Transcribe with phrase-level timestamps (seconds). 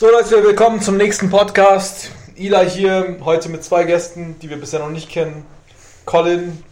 [0.00, 2.10] So Leute, willkommen zum nächsten Podcast.
[2.34, 5.44] Ila hier, heute mit zwei Gästen, die wir bisher noch nicht kennen.
[6.06, 6.64] Colin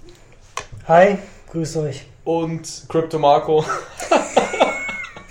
[0.86, 1.18] Hi,
[1.52, 2.06] grüß euch.
[2.24, 3.66] und Crypto Marco.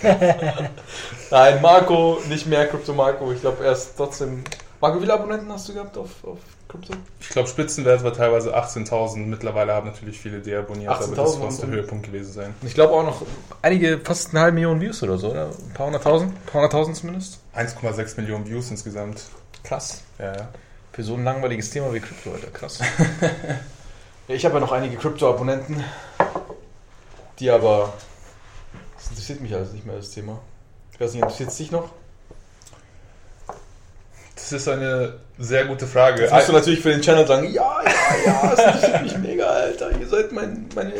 [1.32, 3.32] Nein, Marco, nicht mehr Crypto Marco.
[3.32, 4.44] Ich glaube, er ist trotzdem.
[4.80, 6.38] Marco, wie viele Abonnenten hast du gehabt auf, auf
[6.68, 6.94] Crypto?
[7.20, 9.18] Ich glaube, Spitzenwert war teilweise 18.000.
[9.18, 12.54] Mittlerweile haben natürlich viele deabonniert, aber 18.000 das muss der Höhepunkt gewesen sein.
[12.62, 13.22] Ich glaube auch noch
[13.62, 15.46] einige, fast eine halbe Million Views oder so, oder?
[15.46, 16.32] Ein paar hunderttausend?
[16.32, 17.40] Ein paar hunderttausend zumindest.
[17.56, 19.22] 1,6 Millionen Views insgesamt.
[19.64, 20.02] Krass.
[20.18, 20.48] Ja, ja.
[20.92, 22.80] Für so ein langweiliges Thema wie Krypto, Alter, krass.
[24.28, 25.82] ich habe ja noch einige Krypto-Abonnenten,
[27.38, 27.92] die aber.
[28.96, 30.40] Das interessiert mich alles nicht mehr, das Thema.
[30.92, 31.90] Ich weiß nicht, interessiert es dich noch?
[34.38, 36.22] Das ist eine sehr gute Frage.
[36.22, 37.90] Jetzt musst du natürlich für den Channel sagen: Ja, ja,
[38.24, 39.90] ja, das interessiert mich mega, Alter.
[39.98, 40.92] Ihr seid mein, meine,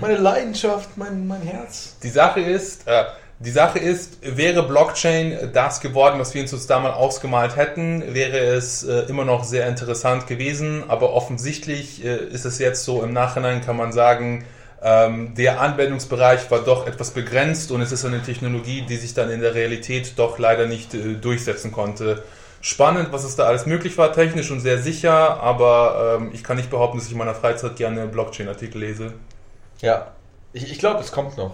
[0.00, 1.96] meine Leidenschaft, mein, mein Herz.
[2.02, 3.04] Die Sache ist, äh,
[3.38, 8.82] die Sache ist, wäre Blockchain das geworden, was wir uns damals ausgemalt hätten, wäre es
[8.82, 10.84] äh, immer noch sehr interessant gewesen.
[10.88, 14.44] Aber offensichtlich äh, ist es jetzt so, im Nachhinein kann man sagen,
[14.82, 19.30] ähm, der Anwendungsbereich war doch etwas begrenzt und es ist eine Technologie, die sich dann
[19.30, 22.22] in der Realität doch leider nicht äh, durchsetzen konnte.
[22.66, 26.56] Spannend, was es da alles möglich war, technisch und sehr sicher, aber ähm, ich kann
[26.56, 29.12] nicht behaupten, dass ich in meiner Freizeit gerne Blockchain-Artikel lese.
[29.80, 30.10] Ja,
[30.52, 31.52] ich, ich glaube, es kommt noch.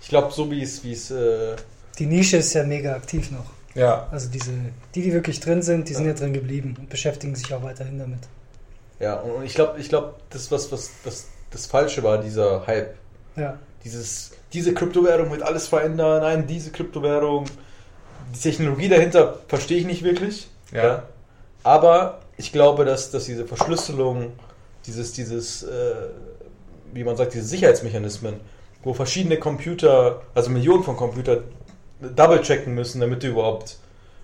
[0.00, 1.56] Ich glaube, so wie es, wie es, äh,
[1.98, 3.46] Die Nische ist ja mega aktiv noch.
[3.74, 4.52] Ja, Also diese,
[4.94, 7.98] die, die wirklich drin sind, die sind ja drin geblieben und beschäftigen sich auch weiterhin
[7.98, 8.20] damit.
[9.00, 12.94] ja, und ich glaube, ich glaube, das, was, was, was das Falsche war, dieser Hype.
[13.34, 17.46] Ja, Dieses, diese Kryptowährung wird alles verändern, nein, diese Kryptowährung,
[18.34, 20.48] die Technologie dahinter verstehe ich nicht wirklich.
[20.72, 21.04] Ja.
[21.62, 24.32] Aber ich glaube, dass, dass diese Verschlüsselung,
[24.86, 25.94] dieses, dieses, äh,
[26.92, 28.40] wie man sagt, diese Sicherheitsmechanismen,
[28.82, 31.44] wo verschiedene Computer, also Millionen von Computern,
[32.00, 33.78] double-checken müssen, damit du überhaupt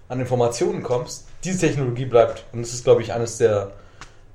[0.09, 2.45] an Informationen kommst, diese Technologie bleibt.
[2.53, 3.73] Und das ist, glaube ich, eines der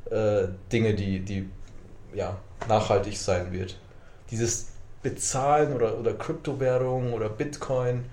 [0.09, 1.49] äh, Dinge, die, die
[2.13, 2.37] ja,
[2.69, 3.77] nachhaltig sein wird.
[4.31, 4.67] Dieses
[5.01, 8.05] Bezahlen oder, oder Kryptowährung oder Bitcoin,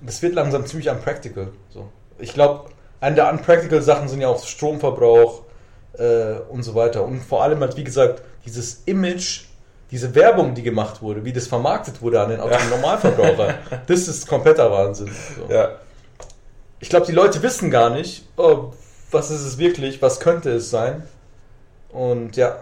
[0.00, 1.48] das wird langsam ziemlich unpractical.
[1.68, 1.88] So.
[2.18, 5.42] Ich glaube, eine der unpractical Sachen sind ja auch Stromverbrauch
[5.98, 7.04] äh, und so weiter.
[7.04, 9.42] Und vor allem halt, wie gesagt, dieses Image,
[9.90, 13.54] diese Werbung, die gemacht wurde, wie das vermarktet wurde an den Auto- Normalverbraucher,
[13.86, 15.10] das ist kompletter Wahnsinn.
[15.36, 15.52] So.
[15.52, 15.70] ja.
[16.78, 18.72] Ich glaube, die Leute wissen gar nicht, oh,
[19.10, 21.02] was ist es wirklich, was könnte es sein.
[21.90, 22.60] Und ja,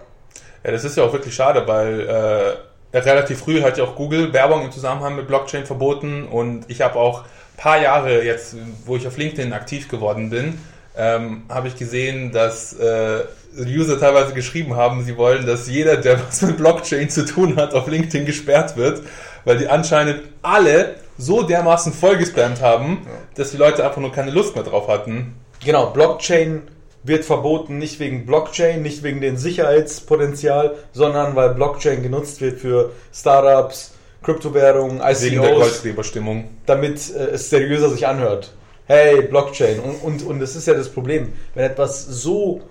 [0.64, 2.54] Ja, das ist ja auch wirklich schade, weil äh,
[2.92, 6.96] relativ früh hat ja auch Google Werbung im Zusammenhang mit Blockchain verboten und ich habe
[6.96, 10.58] auch ein paar Jahre jetzt, wo ich auf LinkedIn aktiv geworden bin,
[10.96, 13.24] ähm, habe ich gesehen, dass äh,
[13.56, 17.74] User teilweise geschrieben haben, sie wollen, dass jeder, der was mit Blockchain zu tun hat,
[17.74, 19.02] auf LinkedIn gesperrt wird,
[19.44, 24.54] weil die anscheinend alle so dermaßen vollgespammt haben, dass die Leute einfach nur keine Lust
[24.54, 25.34] mehr drauf hatten.
[25.64, 26.62] Genau, Blockchain
[27.08, 32.92] wird verboten, nicht wegen Blockchain, nicht wegen dem Sicherheitspotenzial, sondern weil Blockchain genutzt wird für
[33.12, 33.92] Startups,
[34.22, 36.44] Kryptowährungen, Wegen der ICOs, Goldgräberstimmung.
[36.66, 38.52] damit äh, es seriöser sich anhört.
[38.86, 39.80] Hey, Blockchain.
[39.80, 41.32] Und, und, und das ist ja das Problem.
[41.54, 42.62] Wenn etwas so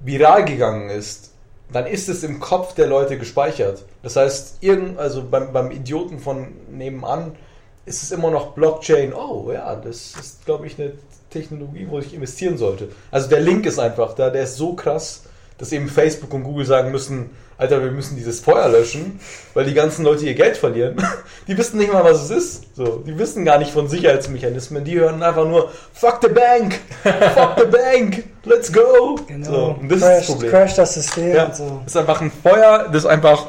[0.00, 1.32] viral gegangen ist,
[1.72, 3.84] dann ist es im Kopf der Leute gespeichert.
[4.02, 7.36] Das heißt, irgend, also beim, beim Idioten von nebenan
[7.86, 9.12] ist es immer noch Blockchain.
[9.12, 10.92] Oh ja, das ist, glaube ich, eine
[11.38, 12.88] Technologie, wo ich investieren sollte.
[13.10, 15.24] Also der Link ist einfach da, der ist so krass,
[15.58, 19.18] dass eben Facebook und Google sagen müssen, Alter, wir müssen dieses Feuer löschen,
[19.54, 20.96] weil die ganzen Leute ihr Geld verlieren.
[21.48, 22.76] Die wissen nicht mal, was es ist.
[22.76, 24.84] So, die wissen gar nicht von Sicherheitsmechanismen.
[24.84, 29.14] Die hören einfach nur Fuck the bank, fuck the bank, let's go.
[29.28, 29.46] genau.
[29.48, 30.50] So, und das ist crash, das Problem.
[30.50, 31.82] crash das System Ja, so.
[31.86, 33.46] Ist einfach ein Feuer, das einfach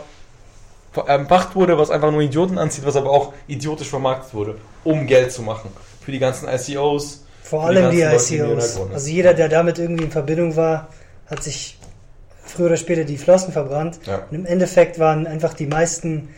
[1.08, 5.32] entfacht wurde, was einfach nur Idioten anzieht, was aber auch idiotisch vermarktet wurde, um Geld
[5.32, 5.72] zu machen.
[6.06, 7.26] Für die ganzen ICOs.
[7.50, 8.80] Vor allem die die ICOs.
[8.94, 10.90] Also jeder, der damit irgendwie in Verbindung war,
[11.28, 11.78] hat sich
[12.44, 14.00] früher oder später die Flossen verbrannt.
[14.06, 14.26] Ja.
[14.30, 16.30] Und im Endeffekt waren einfach die meisten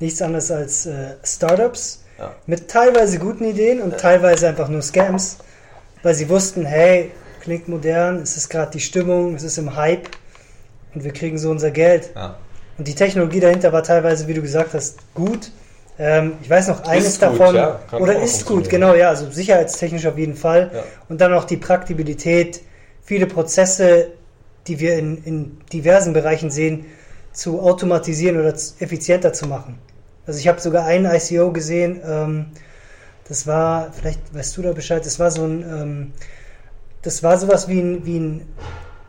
[0.00, 2.34] nichts anderes als äh, Startups Ja.
[2.46, 5.38] mit teilweise guten Ideen und teilweise einfach nur Scams,
[6.02, 10.08] weil sie wussten, hey, klingt modern, es ist gerade die Stimmung, es ist im Hype
[10.94, 12.10] und wir kriegen so unser Geld.
[12.14, 12.36] Ja.
[12.78, 15.50] Und die Technologie dahinter war teilweise, wie du gesagt hast, gut.
[15.98, 19.10] Ähm, ich weiß noch eines Ist gut, davon, ja, kann oder ist gut, genau, ja,
[19.10, 20.70] also sicherheitstechnisch auf jeden Fall.
[20.74, 20.82] Ja.
[21.08, 22.62] Und dann auch die Praktibilität,
[23.02, 24.08] viele Prozesse,
[24.66, 26.86] die wir in, in diversen Bereichen sehen,
[27.32, 29.78] zu automatisieren oder zu- effizienter zu machen.
[30.26, 32.46] Also ich habe sogar einen ICO gesehen, ähm,
[33.28, 36.12] das war, vielleicht weißt du da Bescheid, das war so ein, ähm,
[37.02, 38.48] das war sowas wie ein, wie ein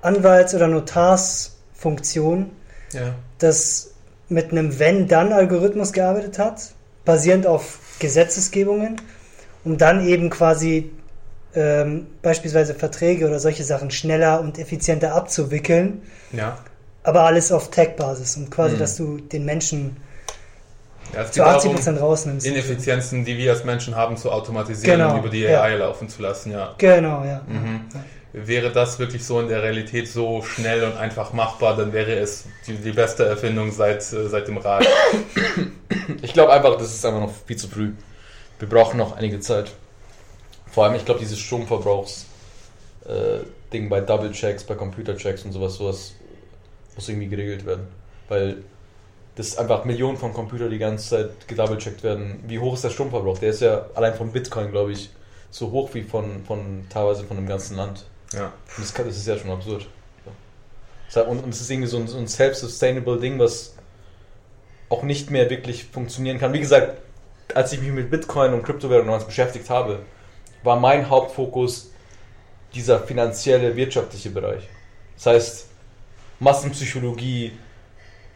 [0.01, 2.51] Anwalts- oder Notarsfunktion,
[2.93, 3.15] Ja.
[3.39, 3.91] das
[4.29, 6.71] mit einem Wenn-Dann-Algorithmus gearbeitet hat,
[7.05, 8.97] basierend auf Gesetzesgebungen.
[9.63, 10.91] um dann eben quasi
[11.55, 16.59] ähm, beispielsweise Verträge oder solche Sachen schneller und effizienter abzuwickeln, Ja.
[17.01, 18.79] aber alles auf Tech-Basis und quasi, Mhm.
[18.79, 19.97] dass du den Menschen
[21.15, 22.45] ja zu geht 80 darum, Prozent rausnimmst.
[22.45, 25.61] Ineffizienzen, die wir als Menschen haben, zu automatisieren Genau, und über die ja.
[25.61, 26.75] AI laufen zu lassen, ja.
[26.77, 27.41] Genau, ja.
[27.47, 27.81] Mhm.
[28.37, 32.43] Wäre das wirklich so in der Realität so schnell und einfach machbar, dann wäre es
[32.67, 34.85] die, die beste Erfindung seit, äh, seit dem Rad.
[36.21, 37.93] Ich glaube einfach, das ist einfach noch viel zu früh.
[38.59, 39.71] Wir brauchen noch einige Zeit.
[40.69, 46.11] Vor allem, ich glaube, dieses Stromverbrauchs-Ding bei Double-Checks, bei Computer-Checks und sowas, sowas
[46.95, 47.87] muss irgendwie geregelt werden.
[48.27, 48.57] Weil
[49.35, 52.43] das einfach Millionen von Computern die ganze Zeit gedouble-checkt werden.
[52.47, 53.37] Wie hoch ist der Stromverbrauch?
[53.37, 55.09] Der ist ja allein von Bitcoin, glaube ich,
[55.51, 58.03] so hoch wie von, von teilweise von dem ganzen Land.
[58.33, 58.51] Ja.
[58.77, 59.87] Das, kann, das ist ja schon absurd.
[61.27, 63.75] Und, und es ist irgendwie so ein, so ein self-sustainable Ding, was
[64.89, 66.51] auch nicht mehr wirklich funktionieren kann.
[66.53, 67.01] Wie gesagt,
[67.53, 69.99] als ich mich mit Bitcoin und Kryptowährungen beschäftigt habe,
[70.63, 71.91] war mein Hauptfokus
[72.73, 74.67] dieser finanzielle, wirtschaftliche Bereich.
[75.15, 75.67] Das heißt,
[76.39, 77.53] Massenpsychologie,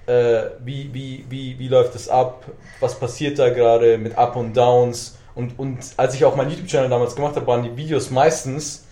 [0.06, 2.46] äh, wie, wie, wie, wie läuft es ab,
[2.80, 5.18] was passiert da gerade mit Up und Downs.
[5.36, 8.86] Und, und als ich auch meinen YouTube-Channel damals gemacht habe, waren die Videos meistens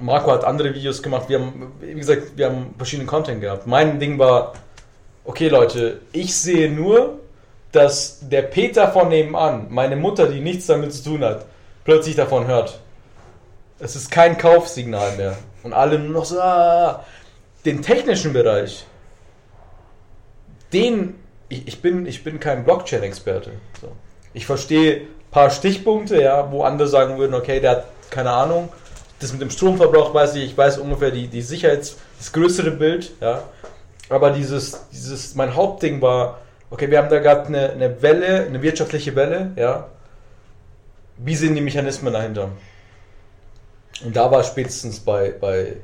[0.00, 1.28] Marco hat andere Videos gemacht.
[1.28, 3.66] Wir haben, wie gesagt, wir haben verschiedenen Content gehabt.
[3.66, 4.54] Mein Ding war,
[5.24, 7.18] okay Leute, ich sehe nur,
[7.72, 11.44] dass der Peter von nebenan, meine Mutter, die nichts damit zu tun hat,
[11.84, 12.80] plötzlich davon hört.
[13.78, 15.36] Es ist kein Kaufsignal mehr.
[15.62, 17.04] Und alle nur noch so, ah,
[17.64, 18.84] den technischen Bereich,
[20.72, 21.14] den,
[21.48, 23.52] ich, ich, bin, ich bin kein Blockchain-Experte.
[23.80, 23.92] So.
[24.32, 28.68] Ich verstehe ein paar Stichpunkte, ja, wo andere sagen würden, okay, der hat keine Ahnung.
[29.20, 33.12] Das mit dem Stromverbrauch weiß ich, ich weiß ungefähr die, die Sicherheits-, das größere Bild,
[33.20, 33.44] ja.
[34.08, 36.40] Aber dieses, dieses, mein Hauptding war,
[36.70, 39.86] okay, wir haben da gerade eine, eine Welle, eine wirtschaftliche Welle, ja.
[41.18, 42.50] Wie sind die Mechanismen dahinter?
[44.04, 45.76] Und da war spätestens bei, bei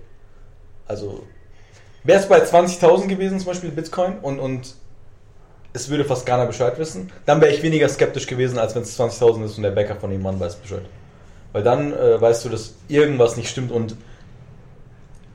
[0.89, 1.25] also,
[2.05, 4.75] wäre es bei 20.000 gewesen, zum Beispiel Bitcoin, und, und
[5.73, 8.99] es würde fast keiner Bescheid wissen, dann wäre ich weniger skeptisch gewesen, als wenn es
[8.99, 10.85] 20.000 ist und der Bäcker von dem Mann weiß Bescheid.
[11.57, 13.97] Weil dann äh, weißt du, dass irgendwas nicht stimmt und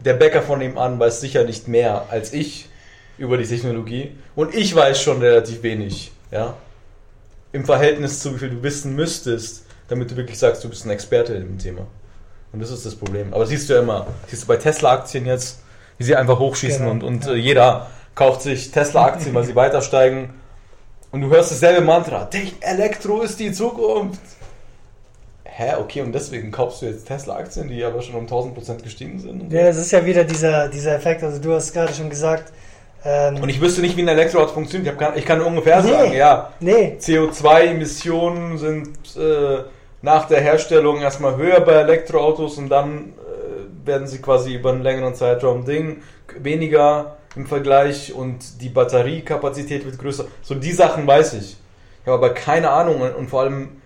[0.05, 2.69] der Bäcker von dem an weiß sicher nicht mehr als ich
[3.17, 6.53] über die Technologie und ich weiß schon relativ wenig, ja.
[7.53, 10.91] Im Verhältnis zu wie viel du wissen müsstest, damit du wirklich sagst, du bist ein
[10.91, 11.87] Experte in dem Thema.
[12.53, 13.33] Und das ist das Problem.
[13.33, 15.57] Aber siehst du ja immer, siehst du bei Tesla-Aktien jetzt,
[15.97, 17.31] wie sie einfach hochschießen Genau, und, und ja.
[17.31, 20.35] äh, jeder kauft sich Tesla-Aktien, weil sie weiter steigen.
[21.09, 24.21] Und du hörst dasselbe Mantra, "Tech- Elektro ist die Zukunft.
[25.53, 29.51] Hä, okay, und deswegen kaufst du jetzt Tesla-Aktien, die aber schon um 1000% gestiegen sind?
[29.51, 32.53] Ja, es ist ja wieder dieser, dieser Effekt, also du hast gerade schon gesagt,
[33.03, 34.93] ähm, und ich wüsste nicht, wie ein Elektroauto funktioniert.
[34.93, 35.89] Ich, gar, ich kann ungefähr Nee.
[35.91, 39.63] sagen, ja, nee, CO2-Emissionen sind äh,
[40.01, 44.83] nach der Herstellung erstmal höher bei Elektroautos und dann äh, werden sie quasi über einen
[44.83, 46.01] längeren Zeitraum Ding
[46.39, 50.25] weniger im Vergleich und die Batteriekapazität wird größer.
[50.43, 51.57] So die Sachen weiß ich.
[52.03, 53.80] Ich habe aber keine Ahnung und vor allem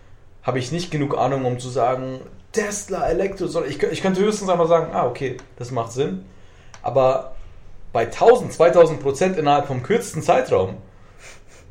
[0.45, 2.21] habe ich nicht genug Ahnung, um zu sagen,
[2.51, 6.23] Tesla, Elektro, sondern ich, ich könnte höchstens einmal sagen, ah, okay, das macht Sinn.
[6.81, 7.35] Aber
[7.91, 10.77] bei 1000, 2000 Prozent innerhalb vom kürzesten Zeitraum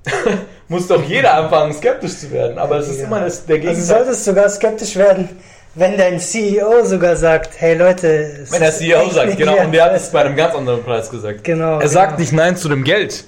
[0.69, 2.59] muss doch jeder anfangen, skeptisch zu werden.
[2.59, 3.07] Aber es ist Ja.
[3.07, 3.85] immer das, der also Gegenteil.
[3.85, 5.29] solltest sogar skeptisch werden,
[5.75, 8.09] wenn dein CEO sogar sagt, hey Leute,
[8.43, 10.83] es Wenn der ist CEO sagt, genau, und der hat es bei einem ganz anderen
[10.83, 11.45] Preis gesagt.
[11.45, 11.79] Genau.
[11.79, 13.25] Er sagt genau, nicht Nein zu dem Geld,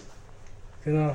[0.85, 1.15] Genau.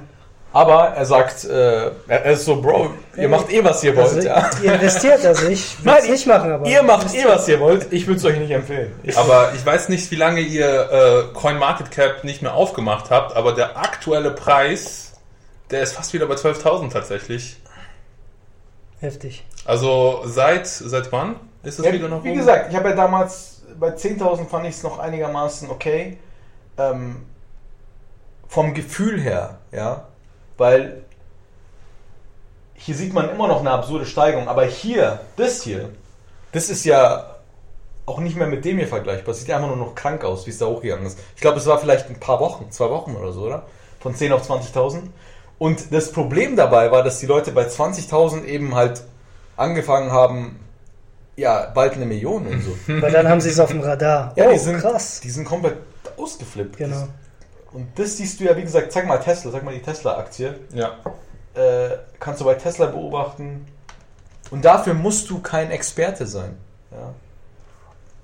[0.53, 4.07] Aber er sagt, äh, er ist so, Bro, ihr macht eh, was ihr wollt.
[4.07, 4.49] Also, ja.
[4.61, 6.67] Ihr investiert, also ich will Nein, es nicht machen, aber.
[6.67, 8.93] Ihr macht eh, was ihr wollt, ich würde es euch nicht empfehlen.
[9.03, 13.53] Ich, Aber ich weiß nicht, wie lange ihr äh, CoinMarketCap nicht mehr aufgemacht habt, aber
[13.53, 15.13] der aktuelle Preis,
[15.69, 17.57] der ist fast wieder bei 12.000 tatsächlich.
[18.99, 19.45] Heftig.
[19.65, 22.37] Also seit seit wann ist es ja, wieder nach wie oben?
[22.37, 26.17] gesagt, ich habe ja damals, bei 10.000 fand ich es noch einigermaßen okay.
[26.77, 27.25] Ähm,
[28.47, 30.07] vom Gefühl her, ja,
[30.61, 31.01] weil
[32.75, 35.89] hier sieht man immer noch eine absurde Steigung, aber hier, das hier,
[36.51, 37.35] das ist ja
[38.05, 39.33] auch nicht mehr mit dem hier vergleichbar.
[39.33, 41.17] Es sieht ja einfach nur noch krank aus, wie es da hochgegangen ist.
[41.35, 43.63] Ich glaube, es war vielleicht ein paar Wochen, zwei Wochen oder so, oder?
[43.99, 45.01] Von 10 auf 20.000.
[45.57, 49.01] Und das Problem dabei war, dass die Leute bei 20.000 eben halt
[49.57, 50.59] angefangen haben,
[51.37, 52.77] ja, bald eine Million und so.
[53.01, 54.33] Weil dann haben sie es auf dem Radar.
[54.35, 55.21] Ja, oh, die sind, krass.
[55.21, 55.77] Die sind komplett
[56.17, 56.77] ausgeflippt.
[56.77, 57.07] Genau.
[57.73, 60.59] Und das siehst du ja, wie gesagt, zeig mal Tesla, sag mal die Tesla-Aktie.
[60.73, 60.97] Ja.
[61.53, 63.65] Äh, kannst du bei Tesla beobachten.
[64.49, 66.57] Und dafür musst du kein Experte sein.
[66.91, 67.13] Ja.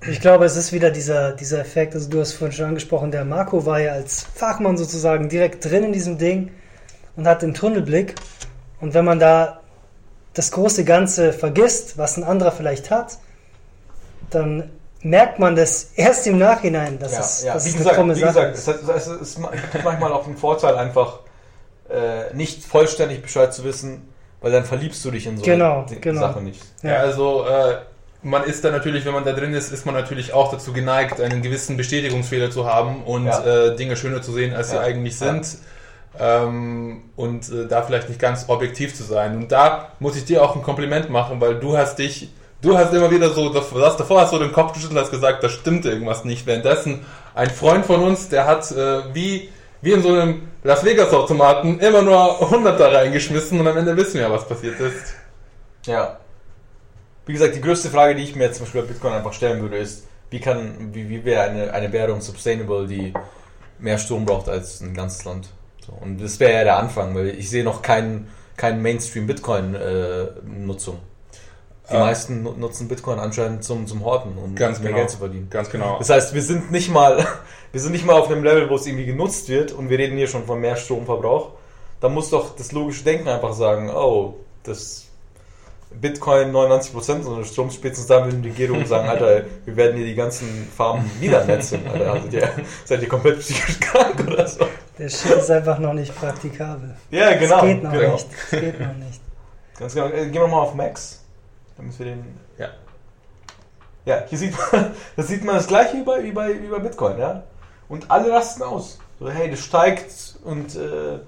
[0.06, 3.24] Ich glaube, es ist wieder dieser, dieser Effekt, also du hast vorhin schon angesprochen, der
[3.24, 6.52] Marco war ja als Fachmann sozusagen direkt drin in diesem Ding
[7.16, 8.14] und hat den Tunnelblick.
[8.80, 9.60] Und wenn man da
[10.34, 13.18] das große Ganze vergisst, was ein anderer vielleicht hat,
[14.30, 14.70] dann
[15.02, 17.54] merkt man das erst im Nachhinein, dass ja, es, ja.
[17.54, 18.88] dass Wie es gesagt, krumme wie Sache gesagt ist.
[18.88, 19.38] es, ist
[19.84, 21.20] manchmal auch ein Vorteil, einfach
[21.88, 24.08] äh, nicht vollständig Bescheid zu wissen,
[24.40, 26.20] weil dann verliebst du dich in so Genau, eine genau.
[26.20, 26.60] Sache nicht.
[26.82, 27.76] Ja, also äh,
[28.22, 31.20] man ist da natürlich, wenn man da drin ist, ist man natürlich auch dazu geneigt,
[31.20, 33.44] einen gewissen Bestätigungsfehler zu haben und Ja.
[33.44, 34.82] äh, Dinge schöner zu sehen, als sie Ja.
[34.82, 35.26] eigentlich Ja.
[35.32, 35.58] sind.
[36.20, 39.36] Ähm, und äh, da vielleicht nicht ganz objektiv zu sein.
[39.36, 42.30] Und da muss ich dir auch ein Kompliment machen, weil du hast dich,
[42.62, 45.42] du hast immer wieder so, du hast davor hast du den Kopf geschüttelt, hast gesagt,
[45.42, 46.46] da stimmt irgendwas nicht.
[46.46, 49.48] Währenddessen ein Freund von uns, der hat äh, wie,
[49.80, 53.96] wie in so einem Las Vegas Automaten immer nur 100 da reingeschmissen und am Ende
[53.96, 55.14] wissen wir ja, was passiert ist.
[55.86, 56.18] Ja.
[57.26, 59.60] Wie gesagt, die größte Frage, die ich mir jetzt zum Beispiel bei Bitcoin einfach stellen
[59.60, 63.12] würde, ist, wie kann, wie, wie wäre eine, eine Währung sustainable, die
[63.78, 65.48] mehr Strom braucht als ein ganzes Land?
[65.86, 70.98] So, und das wäre ja der Anfang, weil ich sehe noch keinen keinen Mainstream-Bitcoin-Nutzung.
[71.90, 72.00] Die Ah.
[72.00, 74.98] meisten nu- nutzen Bitcoin anscheinend zum, zum Horten, um Ganz mehr genau.
[74.98, 75.48] Geld zu verdienen.
[75.50, 75.96] Ganz genau.
[75.98, 77.26] Das heißt, wir sind nicht mal,
[77.72, 80.16] wir sind nicht mal auf einem Level, wo es irgendwie genutzt wird und wir reden
[80.18, 81.50] hier schon von mehr Stromverbrauch.
[82.00, 85.06] Da muss doch das logische Denken einfach sagen, oh, das
[85.90, 86.92] Bitcoin 99%
[87.26, 91.10] unseres Stroms, spätestens da würden die Regierungen sagen, Alter, wir werden hier die ganzen Farben
[91.20, 91.80] niedernetzen.
[91.90, 92.50] Alter, also ihr,
[92.84, 94.66] seid ihr komplett psychisch krank oder so?
[94.98, 96.94] Der Shit ist einfach noch nicht praktikabel.
[97.10, 97.56] Ja, genau.
[97.58, 98.12] Es geht noch genau.
[98.12, 98.26] nicht.
[98.52, 99.20] Es geht noch nicht.
[99.78, 100.06] Ganz genau.
[100.08, 101.24] Äh, Gehen wir mal auf Max,
[101.78, 102.24] damit wir den.
[102.58, 102.68] Ja.
[104.04, 106.78] Ja, hier sieht man, das sieht man das gleiche wie bei, wie bei, wie bei
[106.78, 107.44] Bitcoin, ja.
[107.88, 108.98] Und alle rasten aus.
[109.18, 111.18] So, hey, das steigt und äh,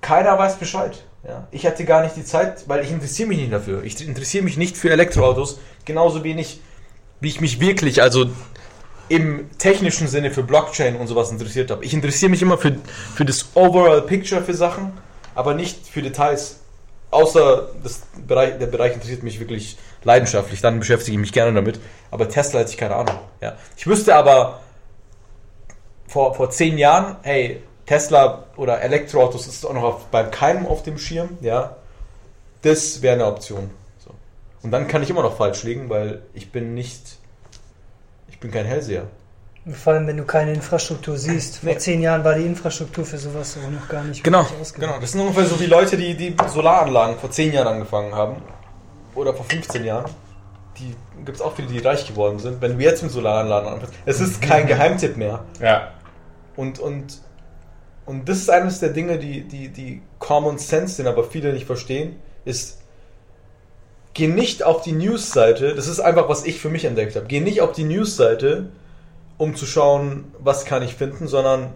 [0.00, 1.04] keiner weiß Bescheid.
[1.26, 1.46] Ja.
[1.50, 3.82] Ich hatte gar nicht die Zeit, weil ich interessiere mich nicht dafür.
[3.84, 6.60] Ich interessiere mich nicht für Elektroautos, genauso wenig,
[7.20, 8.26] wie ich mich wirklich, also
[9.08, 11.84] im technischen Sinne für Blockchain und sowas interessiert habe.
[11.84, 12.76] Ich interessiere mich immer für,
[13.14, 14.92] für das Overall Picture für Sachen,
[15.34, 16.60] aber nicht für Details.
[17.14, 21.78] Außer das Bereich, der Bereich interessiert mich wirklich leidenschaftlich, dann beschäftige ich mich gerne damit.
[22.10, 23.16] Aber Tesla hätte ich keine Ahnung.
[23.40, 23.56] Ja.
[23.76, 24.60] Ich wüsste aber
[26.08, 30.82] vor, vor zehn Jahren, hey, Tesla oder Elektroautos ist auch noch auf, bei keinem auf
[30.82, 31.76] dem Schirm, ja.
[32.62, 33.70] Das wäre eine Option.
[34.04, 34.10] So.
[34.64, 37.18] Und dann kann ich immer noch falsch liegen, weil ich bin nicht,
[38.28, 39.06] ich bin kein Hellseher.
[39.72, 41.58] Vor allem, wenn du keine Infrastruktur siehst.
[41.58, 41.78] Vor Nee.
[41.78, 44.46] zehn Jahren war die Infrastruktur für sowas so noch gar nicht Genau,
[44.78, 44.98] genau.
[45.00, 48.42] Das sind ungefähr so wie Leute, die die Solaranlagen vor 10 Jahren angefangen haben.
[49.14, 50.10] Oder vor 15 Jahren.
[50.78, 50.94] Die
[51.24, 52.60] gibt es auch viele, die reich geworden sind.
[52.60, 55.44] Wenn du jetzt mit Solaranlagen anfängst, es ist kein Geheimtipp mehr.
[55.62, 55.92] Ja.
[56.56, 57.20] Und, und,
[58.04, 61.64] und das ist eines der Dinge, die, die, die Common Sense sind, aber viele nicht
[61.66, 62.80] verstehen, ist,
[64.12, 67.40] geh nicht auf die News-Seite, das ist einfach, was ich für mich entdeckt habe, geh
[67.40, 68.68] nicht auf die News-Seite,
[69.38, 71.72] um zu schauen, was kann ich finden, sondern,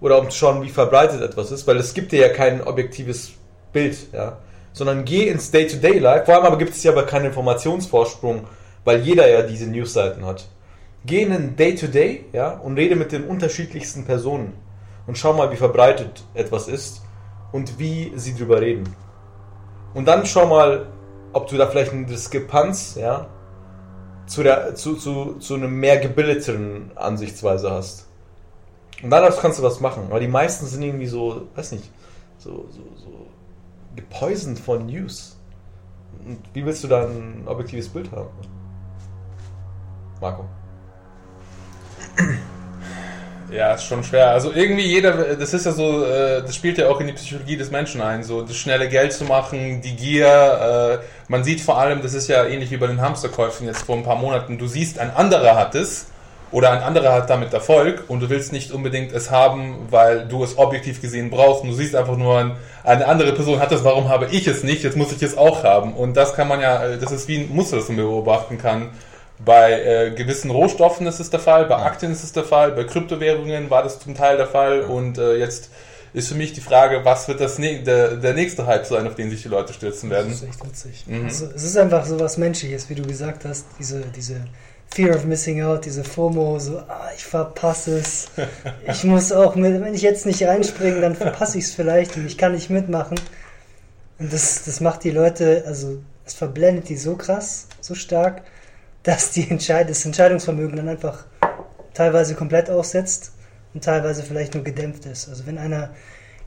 [0.00, 3.32] oder um zu schauen, wie verbreitet etwas ist, weil es gibt dir ja kein objektives
[3.72, 4.38] Bild, ja,
[4.72, 8.46] sondern geh ins Day-to-Day-Life, vor allem aber gibt es ja aber keinen Informationsvorsprung,
[8.84, 10.48] weil jeder ja diese News-Seiten hat.
[11.04, 14.54] Geh in den Day-to-Day, ja, und rede mit den unterschiedlichsten Personen
[15.06, 17.02] und schau mal, wie verbreitet etwas ist
[17.52, 18.94] und wie sie drüber reden.
[19.94, 20.86] Und dann schau mal,
[21.32, 23.26] ob du da vielleicht eine Diskrepanz, ja,
[24.30, 28.06] zu, der, zu, zu, zu einer mehr gebildeteren Ansichtsweise hast.
[29.02, 30.04] Und daraus kannst du was machen.
[30.08, 31.90] Aber die meisten sind irgendwie so, weiß nicht,
[32.38, 33.26] so, so, so
[33.96, 35.36] gepoisoned von News.
[36.24, 38.30] Und wie willst du da ein objektives Bild haben?
[40.20, 40.44] Marco.
[43.50, 44.30] Ja, ist schon schwer.
[44.30, 47.56] Also irgendwie jeder, das ist ja so, äh, das spielt ja auch in die Psychologie
[47.56, 51.00] des Menschen ein, so das schnelle Geld zu machen, die Gier.
[51.02, 53.96] Äh, man sieht vor allem, das ist ja ähnlich wie bei den Hamsterkäufen jetzt vor
[53.96, 54.56] ein paar Monaten.
[54.58, 56.06] Du siehst, ein anderer hat es
[56.52, 60.44] oder ein anderer hat damit Erfolg und du willst nicht unbedingt es haben, weil du
[60.44, 61.64] es objektiv gesehen brauchst.
[61.64, 62.52] Du siehst einfach nur, ein-
[62.84, 64.84] eine andere Person hat es, warum habe ich es nicht?
[64.84, 65.94] Jetzt muss ich es auch haben.
[65.94, 68.90] Und das kann man ja, äh, das ist wie ein Muster, das man beobachten kann.
[69.44, 72.84] Bei äh, gewissen Rohstoffen ist es der Fall, bei Aktien ist es der Fall, bei
[72.84, 75.70] Kryptowährungen war das zum Teil der Fall und äh, jetzt
[76.12, 79.14] ist für mich die Frage, was wird das ne der, der nächste Hype sein, auf
[79.14, 80.32] den sich die Leute stürzen Das werden.
[80.32, 81.04] ist echt witzig.
[81.06, 81.24] Mhm.
[81.24, 83.66] Also, es ist einfach so was Menschliches, wie du gesagt hast.
[83.78, 84.40] Diese, diese
[84.92, 88.28] Fear of Missing Out, diese FOMO, so, ah, ich verpasse es.
[88.88, 92.26] Ich muss auch, mit, wenn ich jetzt nicht reinspringe, dann verpasse ich es vielleicht und
[92.26, 93.18] ich kann nicht mitmachen.
[94.18, 98.42] Und das, das macht die Leute, also es verblendet die so krass, so stark,
[99.02, 101.24] dass die Entscheid das Entscheidungsvermögen dann einfach
[101.94, 103.32] teilweise komplett aussetzt
[103.74, 105.28] und teilweise vielleicht nur gedämpft ist.
[105.28, 105.90] Also wenn einer,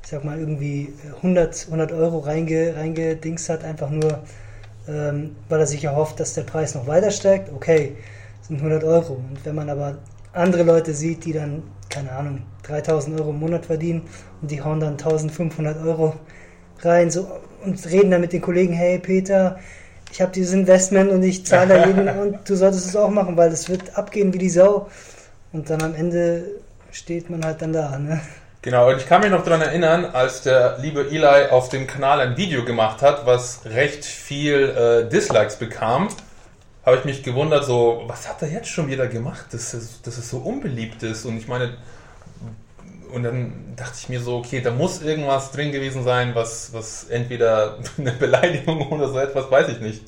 [0.04, 4.24] ich sag mal, irgendwie 100, 100 Euro reinge, reingedingst hat, einfach nur,
[4.88, 7.96] ähm, weil er sich erhofft, dass der Preis noch weiter steigt, okay,
[8.42, 9.14] sind 100 Euro.
[9.14, 9.98] Und wenn man aber
[10.34, 14.04] andere Leute sieht, die dann, keine Ahnung, 3000 Euro im Monat verdienen
[14.42, 16.16] und die hauen dann 1500 Euro
[16.80, 17.28] rein, so,
[17.64, 19.60] und reden dann mit den Kollegen, hey Peter,
[20.14, 23.36] ich habe dieses Investment und ich zahle da jeden und du solltest es auch machen,
[23.36, 24.92] weil es wird abgehen wie die Sau.
[25.52, 26.44] Und dann am Ende
[26.92, 27.98] steht man halt dann da.
[27.98, 28.22] Ne?
[28.62, 32.20] Genau, und ich kann mich noch daran erinnern, als der liebe Eli auf dem Kanal
[32.20, 36.10] ein Video gemacht hat, was recht viel äh, Dislikes bekam,
[36.86, 40.20] habe ich mich gewundert, so, was hat er jetzt schon wieder gemacht, dass es, dass
[40.20, 41.26] es so unbeliebt ist?
[41.26, 41.74] Und ich meine,
[43.14, 47.06] und dann dachte ich mir so, okay, da muss irgendwas drin gewesen sein, was, was
[47.10, 50.04] entweder eine Beleidigung oder so etwas, weiß ich nicht.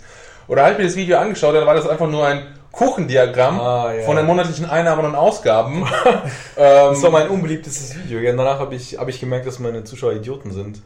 [0.48, 4.04] Oder halt mir das Video angeschaut, dann war das einfach nur ein Kuchendiagramm Ah, ja.
[4.04, 5.88] von den monatlichen Einnahmen und Ausgaben.
[6.56, 8.20] Das ähm, war mein unbeliebtestes Video.
[8.20, 10.82] Ja, danach habe ich, hab ich gemerkt, dass meine Zuschauer Idioten sind.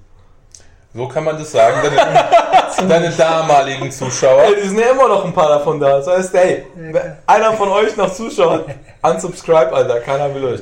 [0.94, 1.78] so kann man das sagen.
[1.84, 4.44] Deine, deine damaligen Zuschauer.
[4.44, 5.98] Ey, es sind ja immer noch ein paar davon da.
[5.98, 6.66] Das heißt, ey,
[7.28, 8.66] einer von euch noch zuschaut,
[9.02, 10.00] unsubscribe, Alter.
[10.00, 10.62] Keiner will euch.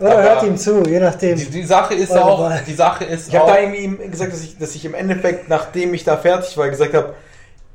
[0.00, 1.36] Oder Aber- hört ihm zu, je nachdem.
[1.36, 2.62] Die, die Sache ist Eure auch, Wahl.
[2.66, 5.48] die Sache ist Ich habe da irgendwie ihm gesagt, dass ich, dass ich im Endeffekt,
[5.48, 7.14] nachdem ich da fertig war, gesagt habe,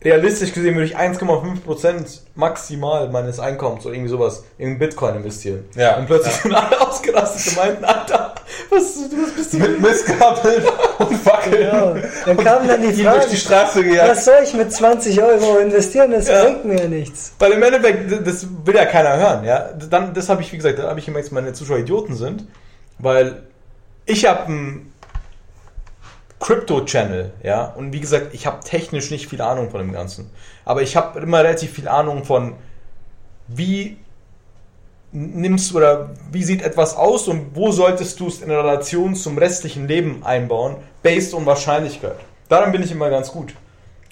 [0.04, 5.66] realistisch gesehen würde ich 1,5% maximal meines Einkommens oder irgendwie sowas in Bitcoin investieren.
[5.76, 5.98] Ja.
[5.98, 8.36] Und plötzlich sind alle ausgerastet und meinten, Alter,
[8.70, 10.64] was, was bist du mit Mistgabeln
[11.00, 11.96] und Fackeln Genau.
[12.26, 14.12] Dann kam dann die ihn durch die Frage, Straße gejagt.
[14.12, 16.12] was soll ich mit 20 Euro investieren?
[16.12, 16.44] Das Ja.
[16.44, 17.34] bringt mir ja nichts.
[17.40, 19.70] Weil im Endeffekt, das will ja keiner hören, ja.
[19.90, 22.46] Dann, das habe ich, wie gesagt, da habe ich gemerkt, dass meine Zuschauer Idioten sind,
[23.00, 23.44] weil
[24.06, 24.94] ich habe einen
[26.40, 27.66] Crypto-Channel, ja.
[27.76, 30.30] Und wie gesagt, ich habe technisch nicht viel Ahnung von dem Ganzen.
[30.66, 32.54] Aber ich habe immer relativ viel Ahnung von,
[33.48, 33.98] wie
[35.16, 39.38] nimmst du oder wie sieht etwas aus und wo solltest du es in Relation zum
[39.38, 42.18] restlichen Leben einbauen, based on Wahrscheinlichkeit.
[42.50, 43.54] Daran bin ich immer ganz gut.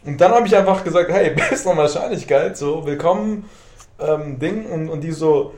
[0.05, 3.49] Und dann habe ich einfach gesagt, hey, based on Wahrscheinlichkeit, so, willkommen,
[3.99, 5.53] ähm, Ding, und, und die so,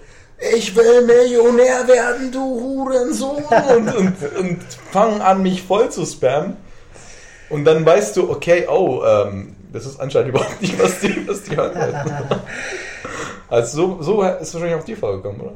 [0.56, 3.44] ich will Millionär werden, du Hurensohn,
[3.78, 6.58] und, und, und fangen an, mich voll zu spammen.
[7.50, 11.44] Und dann weißt du, okay, oh, ähm, das ist anscheinend überhaupt nicht, was die, was
[11.44, 11.76] die hören.
[13.56, 15.54] Also so, so ist wahrscheinlich auf die Frage gekommen, oder?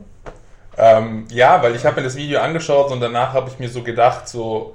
[0.78, 3.84] Ähm, ja, weil ich habe mir das Video angeschaut und danach habe ich mir so
[3.84, 4.74] gedacht, so,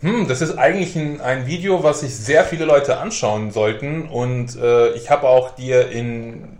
[0.00, 4.56] hm, das ist eigentlich ein, ein Video, was sich sehr viele Leute anschauen sollten und
[4.56, 6.56] äh, ich habe auch dir in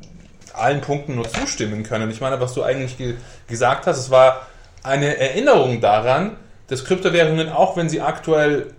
[0.53, 2.11] allen Punkten nur zustimmen können.
[2.11, 3.15] Ich meine, was du eigentlich ge
[3.49, 4.43] gesagt hast, es war
[4.83, 6.37] eine Erinnerung daran,
[6.69, 8.75] dass Kryptowährungen, auch wenn sie aktuell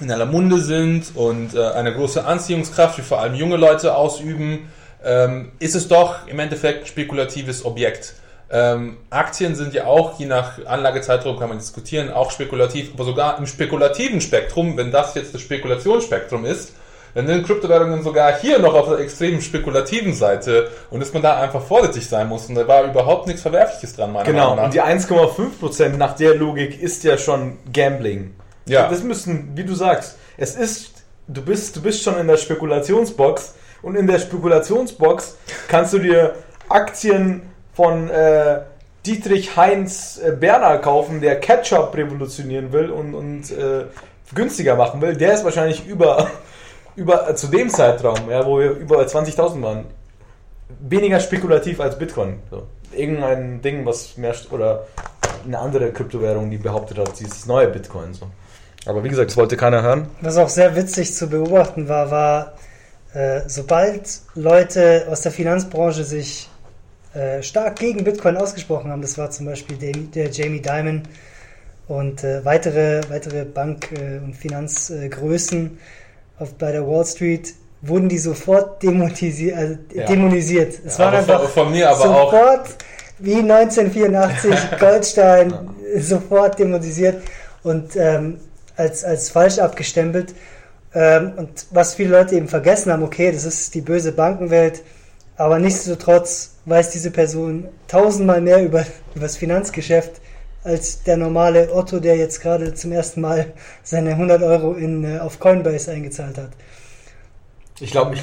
[0.00, 4.70] in aller Munde sind und äh, eine große Anziehungskraft für vor allem junge Leute ausüben,
[5.04, 8.14] ähm, ist es doch im Endeffekt ein spekulatives Objekt.
[8.50, 13.38] Ähm, Aktien sind ja auch, je nach Anlagezeitraum kann man diskutieren, auch spekulativ, aber sogar
[13.38, 16.72] im spekulativen Spektrum, wenn das jetzt das Spekulationsspektrum ist,
[17.14, 21.40] dann sind Kryptowährungen sogar hier noch auf der extremen spekulativen Seite und dass man da
[21.40, 22.46] einfach vorsichtig sein muss.
[22.46, 24.88] Und da war überhaupt nichts Verwerfliches dran, meiner Genau, Meinung und nach.
[24.88, 28.34] die 1,5% nach der Logik ist ja schon Gambling.
[28.66, 28.88] Ja.
[28.88, 33.54] Das müssen, wie du sagst, es ist, du bist, du bist schon in der Spekulationsbox
[33.84, 35.36] und in der Spekulationsbox
[35.68, 36.34] kannst du dir
[36.68, 37.42] Aktien
[37.74, 38.60] von äh,
[39.04, 43.84] Dietrich Heinz äh, Berner kaufen, der Ketchup revolutionieren will und, und äh,
[44.34, 45.14] günstiger machen will.
[45.16, 46.30] Der ist wahrscheinlich über,
[46.96, 49.84] über äh, zu dem Zeitraum, ja, wo wir über 20.000 waren,
[50.80, 52.38] weniger spekulativ als Bitcoin.
[52.50, 52.62] So.
[52.92, 54.86] Irgendein Ding, was mehr oder
[55.44, 58.14] eine andere Kryptowährung, die behauptet hat, sie ist das neue Bitcoin.
[58.14, 58.28] So.
[58.86, 60.08] Aber wie gesagt, das wollte keiner hören.
[60.22, 62.52] Was auch sehr witzig zu beobachten war, war,
[63.14, 66.48] äh, sobald Leute aus der Finanzbranche sich
[67.14, 71.02] äh, stark gegen Bitcoin ausgesprochen haben, das war zum Beispiel der, der Jamie Dimon
[71.86, 75.78] und äh, weitere, weitere Bank- äh, und Finanzgrößen
[76.38, 79.56] auf, bei der Wall Street, wurden die sofort demonisiert.
[79.58, 80.06] Also Ja.
[80.06, 80.74] demonisiert.
[80.84, 82.68] Es Ja, waren aber von- einfach von mir aber auch- sofort
[83.18, 85.54] wie 1984 Goldstein
[85.98, 87.22] sofort demonisiert
[87.62, 88.40] und ähm,
[88.76, 90.34] als, als falsch abgestempelt.
[90.94, 94.82] Ähm, und was viele Leute eben vergessen haben, okay, das ist die böse Bankenwelt,
[95.36, 98.80] aber nichtsdestotrotz weiß diese Person tausendmal mehr über,
[99.14, 100.20] über das Finanzgeschäft
[100.62, 103.52] als der normale Otto, der jetzt gerade zum ersten Mal
[103.82, 106.50] seine 100 Euro in, äh, auf Coinbase eingezahlt hat.
[107.80, 108.22] Ich glaube, ich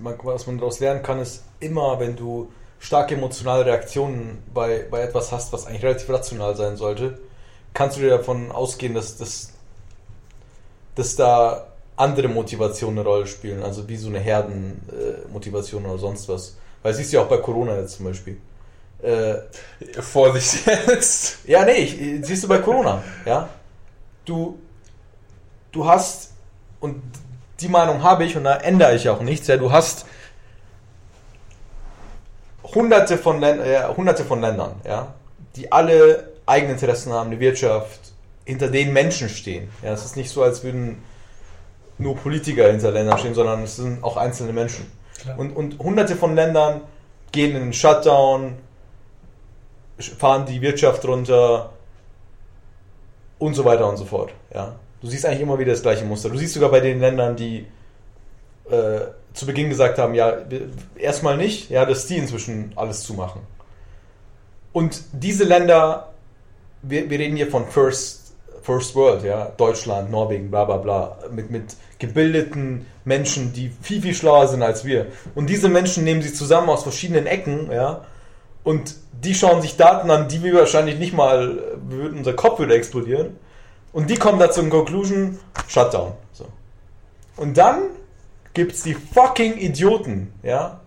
[0.00, 5.02] man- was man daraus lernen kann, ist immer, wenn du starke emotionale Reaktionen bei, bei
[5.02, 7.18] etwas hast, was eigentlich relativ rational sein sollte,
[7.74, 9.50] kannst du dir davon ausgehen, dass, dass,
[10.94, 11.67] dass da
[11.98, 16.56] andere Motivationen eine Rolle spielen, also wie so eine Herdenmotivation oder sonst was.
[16.82, 18.38] Weil siehst du ja auch bei Corona jetzt zum Beispiel.
[19.02, 19.34] Äh,
[20.00, 21.38] Vorsicht jetzt.
[21.46, 23.48] ja, nee, ich, siehst du bei Corona, ja.
[24.24, 24.58] Du,
[25.72, 26.32] du hast,
[26.80, 27.02] und
[27.60, 30.06] die Meinung habe ich, und da ändere ich auch nichts, ja, du hast
[32.62, 35.14] hunderte von, Län äh, hunderte von Ländern, ja,
[35.56, 38.00] die alle Eigeninteressen haben, eine Wirtschaft,
[38.44, 39.68] hinter denen Menschen stehen.
[39.82, 41.02] Ja, es ist nicht so, als würden
[41.98, 44.90] nur Politiker hinter Ländern stehen, sondern es sind auch einzelne Menschen.
[45.20, 45.38] Klar.
[45.38, 46.82] Und, und hunderte von Ländern
[47.32, 48.54] gehen in den Shutdown,
[49.98, 51.70] fahren die Wirtschaft runter
[53.38, 54.32] und so weiter und so fort.
[54.54, 54.76] Ja.
[55.00, 56.28] Du siehst eigentlich immer wieder das gleiche Muster.
[56.28, 57.66] Du siehst sogar bei den Ländern, die
[58.70, 59.00] äh,
[59.32, 60.38] zu Beginn gesagt haben, ja,
[60.96, 63.42] erstmal nicht, ja, dass die inzwischen alles zumachen.
[64.72, 66.12] Und diese Länder,
[66.82, 68.17] wir, wir reden hier von First,
[68.62, 74.14] First World, ja, Deutschland, Norwegen, bla bla bla, mit, mit gebildeten Menschen, die viel, viel
[74.14, 75.06] schlauer sind als wir.
[75.34, 78.04] Und diese Menschen nehmen sie zusammen aus verschiedenen Ecken, ja,
[78.64, 83.36] und die schauen sich Daten an, die wir wahrscheinlich nicht mal, unser Kopf würde explodieren.
[83.92, 86.12] Und die kommen da zum Conclusion, Shutdown.
[86.32, 86.46] So.
[87.36, 87.84] Und dann
[88.52, 90.80] gibt's die fucking Idioten, ja,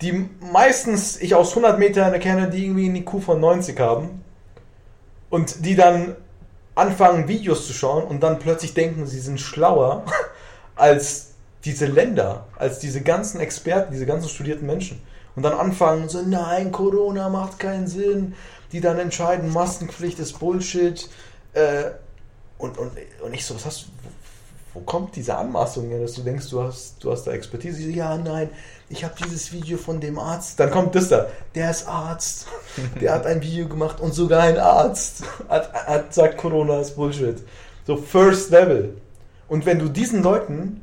[0.00, 4.24] die meistens ich aus 100 Metern erkenne, die irgendwie eine IQ von 90 haben
[5.28, 6.16] und die dann
[6.74, 10.04] anfangen Videos zu schauen und dann plötzlich denken, sie sind schlauer
[10.76, 11.30] als
[11.64, 15.00] diese Länder, als diese ganzen Experten, diese ganzen studierten Menschen.
[15.36, 18.34] Und dann anfangen so, nein, Corona macht keinen Sinn,
[18.72, 21.08] die dann entscheiden, Maskenpflicht ist Bullshit.
[21.52, 21.90] Äh,
[22.58, 23.86] und, und, und ich so, was hast du,
[24.74, 27.76] wo, kommt diese Anmaßung her, dass du denkst, du hast, du hast da Expertise?
[27.76, 28.50] Sie so, ja, nein,
[28.90, 30.58] ich habe dieses Video von dem Arzt.
[30.58, 32.48] Dann kommt das da, der ist Arzt,
[33.00, 37.38] der hat ein Video gemacht und sogar ein Arzt hat, hat sagt, Corona ist Bullshit.
[37.86, 38.96] So First Level.
[39.48, 40.82] Und wenn du diesen Leuten,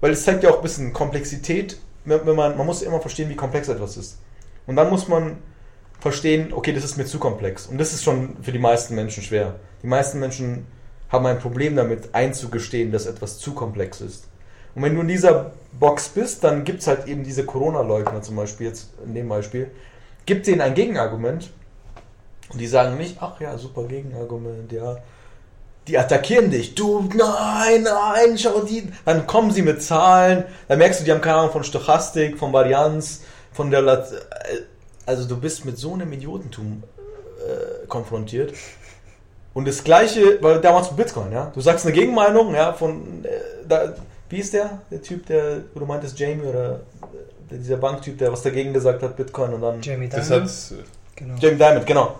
[0.00, 3.36] weil es zeigt ja auch ein bisschen Komplexität, wenn man, man muss immer verstehen, wie
[3.36, 4.18] komplex etwas ist.
[4.66, 5.38] Und dann muss man
[5.98, 7.66] verstehen, okay, das ist mir zu komplex.
[7.66, 9.56] Und das ist schon für die meisten Menschen schwer.
[9.82, 10.66] Die meisten Menschen
[11.08, 14.28] haben ein Problem damit einzugestehen, dass etwas zu komplex ist.
[14.74, 18.36] Und wenn du in dieser Box bist, dann gibt es halt eben diese Corona-Leugner zum
[18.36, 19.70] Beispiel, jetzt in dem Beispiel,
[20.26, 21.50] gibt denen ein Gegenargument
[22.50, 24.98] und die sagen nicht, ach ja, super Gegenargument, ja.
[25.86, 26.74] Die attackieren dich.
[26.74, 28.90] Du, nein, nein, schau die.
[29.04, 30.44] Dann kommen sie mit Zahlen.
[30.66, 33.20] Dann merkst du, die haben keine Ahnung von Stochastik, von Varianz,
[33.52, 33.82] von der.
[33.82, 34.08] Lat
[35.06, 36.82] also du bist mit so einem Idiotentum
[37.38, 38.54] äh, konfrontiert.
[39.52, 41.52] Und das gleiche, weil damals mit Bitcoin, ja.
[41.54, 43.28] Du sagst eine Gegenmeinung, ja, von äh,
[43.68, 43.94] da,
[44.34, 44.80] wie ist der?
[44.90, 46.80] Der Typ, der, wo du meintest, Jamie oder
[47.50, 49.80] äh, dieser Banktyp, der was dagegen gesagt hat, Bitcoin und dann.
[49.80, 50.42] Jamie Das Dimon.
[50.42, 51.34] hat, Genau.
[51.38, 52.18] Jamie Dimon, genau.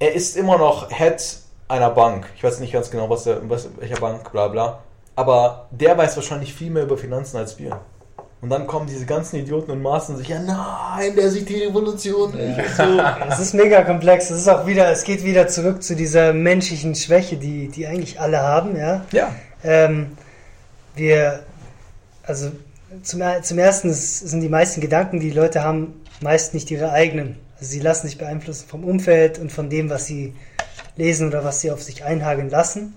[0.00, 1.22] Er ist immer noch Head
[1.68, 2.26] einer Bank.
[2.34, 4.82] Ich weiß nicht ganz genau, was der, was, welcher Bank, bla bla.
[5.14, 7.80] Aber der weiß wahrscheinlich viel mehr über Finanzen als wir.
[8.42, 12.34] Und dann kommen diese ganzen Idioten und maßen sich, ja nein, der sieht die Revolution
[12.34, 12.58] nicht.
[12.58, 13.02] Und so.
[13.28, 14.30] Es ist mega komplex.
[14.30, 18.18] Es ist auch wieder, es geht wieder zurück zu dieser menschlichen Schwäche, die, die eigentlich
[18.18, 19.04] alle haben, ja.
[19.12, 20.16] Ja, Ähm,
[20.94, 21.40] wir,
[22.22, 22.50] also
[23.02, 26.92] zum, zum ersten ist, sind die meisten Gedanken, die die Leute haben, meist nicht ihre
[26.92, 27.36] eigenen.
[27.58, 30.34] Also sie lassen sich beeinflussen vom Umfeld und von dem, was sie
[30.96, 32.94] lesen oder was sie auf sich einhageln lassen.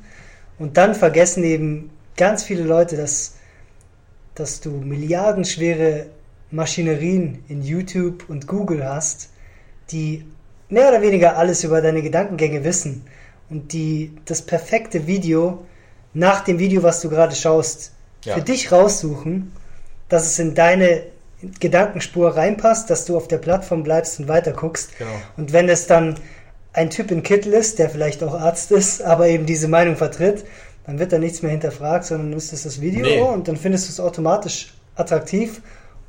[0.58, 3.33] Und dann vergessen eben ganz viele Leute, dass,
[4.36, 6.08] dass du milliardenschwere
[6.52, 9.30] Maschinerien in YouTube und Google hast,
[9.92, 10.26] die
[10.70, 13.04] mehr oder weniger alles über deine Gedankengänge wissen
[13.50, 15.66] und die das perfekte Video
[16.14, 17.92] nach dem Video, was du gerade schaust,
[18.26, 18.36] Ja.
[18.36, 19.52] für dich raussuchen,
[20.10, 21.04] dass es in deine
[21.60, 24.98] Gedankenspur reinpasst, dass du auf der Plattform bleibst und weiter guckst.
[24.98, 25.10] genau.
[25.38, 26.16] Und wenn es dann
[26.72, 30.46] ein Typ in Kittel ist, der vielleicht auch Arzt ist, aber eben diese Meinung vertritt,
[30.86, 33.22] dann wird da nichts mehr hinterfragt, sondern du ist das Video Nee.
[33.22, 35.62] und dann findest du es automatisch attraktiv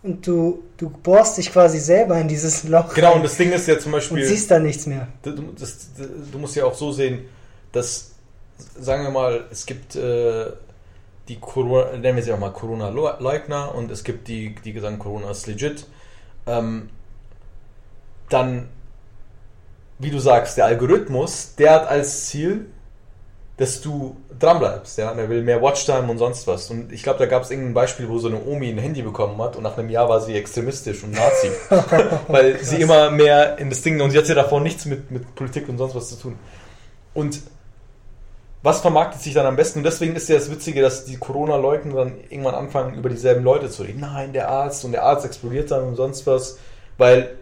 [0.02, 3.52] und du, du bohrst dich quasi selber in dieses Loch Genau, rein und das Ding
[3.52, 4.24] ist ja zum Beispiel.
[4.24, 5.08] siehst da nichts mehr.
[5.22, 5.88] Du, das,
[6.30, 7.24] du musst ja auch so sehen,
[7.72, 8.10] dass,
[8.78, 10.46] sagen wir mal, es gibt äh,
[11.28, 15.30] die Corona, nennen wir sie auch mal Corona-Leugner und es gibt die, die sagen, Corona
[15.30, 15.86] ist legit.
[16.46, 16.90] Ähm,
[18.28, 18.68] dann,
[19.98, 22.66] wie du sagst, der Algorithmus, der hat als Ziel,
[23.56, 24.98] dass du dranbleibst.
[24.98, 25.14] Ja?
[25.14, 26.70] Der will mehr Watchtime und sonst was.
[26.70, 29.40] Und ich glaube, da gab es irgendein Beispiel, wo so eine Omi ein Handy bekommen
[29.40, 31.50] hat und nach einem Jahr war sie extremistisch und Nazi.
[32.28, 35.34] weil sie immer mehr in das Ding, und sie hat ja davor nichts mit, mit
[35.34, 36.38] Politik und sonst was zu tun.
[37.14, 37.40] Und
[38.62, 39.80] was vermarktet sich dann am besten?
[39.80, 43.68] Und deswegen ist ja das Witzige, dass die Corona-Leugner dann irgendwann anfangen, über dieselben Leute
[43.68, 44.00] zu reden.
[44.00, 46.58] Nein, der Arzt und der Arzt explodiert dann und sonst was,
[46.96, 47.36] weil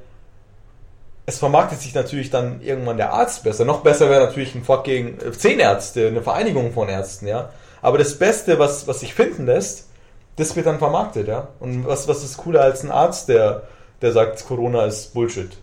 [1.32, 3.64] es vermarktet sich natürlich dann irgendwann der Arzt besser.
[3.64, 7.50] Noch besser wäre natürlich ein fucking äh, Zahnärzte, eine Vereinigung von Ärzten, ja.
[7.80, 9.88] Aber das Beste, was, was sich finden lässt,
[10.36, 11.48] das wird dann vermarktet, ja.
[11.58, 13.62] Und was, was ist cooler als ein Arzt, der,
[14.00, 15.56] der sagt, Corona ist Bullshit?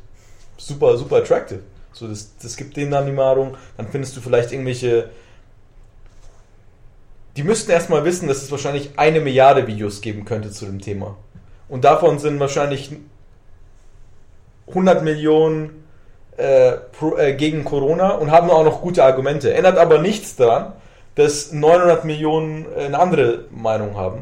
[0.58, 1.62] Super, super attractive.
[1.94, 5.10] So, das, das gibt denen dann die Nahrung, dann findest du vielleicht irgendwelche.
[7.38, 11.16] Die müssten erstmal wissen, dass es wahrscheinlich eine Milliarde Videos geben könnte zu dem Thema.
[11.70, 12.92] Und davon sind wahrscheinlich
[14.70, 15.84] 100 Millionen
[16.38, 19.54] äh, pro, äh, gegen Corona und haben auch noch gute Argumente.
[19.54, 20.74] Ändert aber nichts daran,
[21.16, 24.22] dass 900 Millionen äh, eine andere Meinung haben.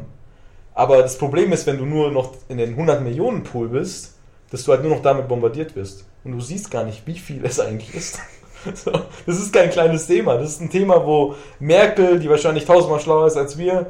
[0.74, 4.14] Aber das Problem ist, wenn du nur noch in den 100 Millionen Pool bist,
[4.50, 6.04] dass du halt nur noch damit bombardiert wirst.
[6.24, 8.18] Und du siehst gar nicht, wie viel es eigentlich ist.
[8.74, 8.90] So,
[9.24, 10.36] das ist kein kleines Thema.
[10.36, 13.86] Das ist ein Thema, wo Merkel, die wahrscheinlich tausendmal schlauer ist als wir,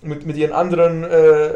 [0.00, 1.52] mit, mit ihren anderen äh, äh,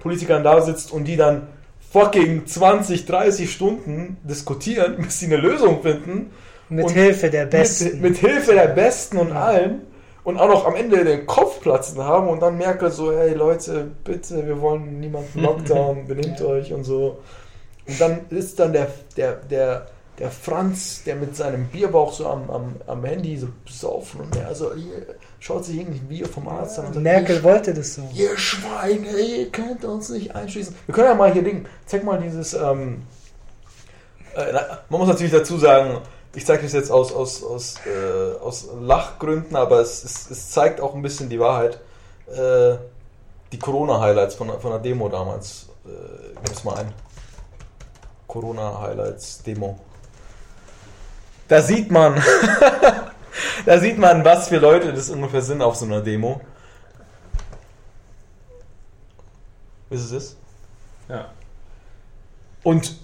[0.00, 1.46] Politikern da sitzt und die dann
[1.92, 6.30] fucking 20, 30 Stunden diskutieren, bis sie eine Lösung finden.
[6.68, 8.00] Mit Und Hilfe der Besten.
[8.00, 9.82] Mit, mit Hilfe der Besten und allem.
[10.24, 13.90] Und auch noch am Ende den Kopf platzen haben und dann Merkel so, hey Leute,
[14.04, 17.18] bitte, wir wollen niemanden Lockdown, benehmt euch und so.
[17.86, 19.86] Und dann ist dann der, der, der,
[20.18, 24.46] der Franz, der mit seinem Bierbauch so am, am, am Handy so besoffen und der
[24.46, 24.70] also
[25.42, 28.08] schaut sich irgendwie ein Bier vom Arzt an und sagt, Merkel wollte das so.
[28.14, 30.72] Ihr Schweine, ihr könnt uns nicht einschließen.
[30.86, 33.02] Wir können ja mal hier Ding, zeig mal dieses, ähm,
[34.36, 34.52] äh,
[34.88, 35.98] man muss natürlich dazu sagen,
[36.36, 40.80] ich zeige das jetzt aus, aus, aus, äh, aus Lachgründen, aber es, es, es zeigt
[40.80, 41.80] auch ein bisschen die Wahrheit.
[42.28, 42.76] Äh,
[43.50, 45.66] die Corona-Highlights von, von der Demo damals.
[45.84, 46.94] Äh, gib es mal ein.
[48.28, 49.78] Corona-Highlights-Demo.
[51.48, 52.22] Da sieht man,
[53.66, 56.40] da sieht man, was für Leute das ungefähr sind auf so einer Demo.
[59.90, 60.36] Ist es das?
[61.08, 61.26] Ja.
[62.62, 62.96] Und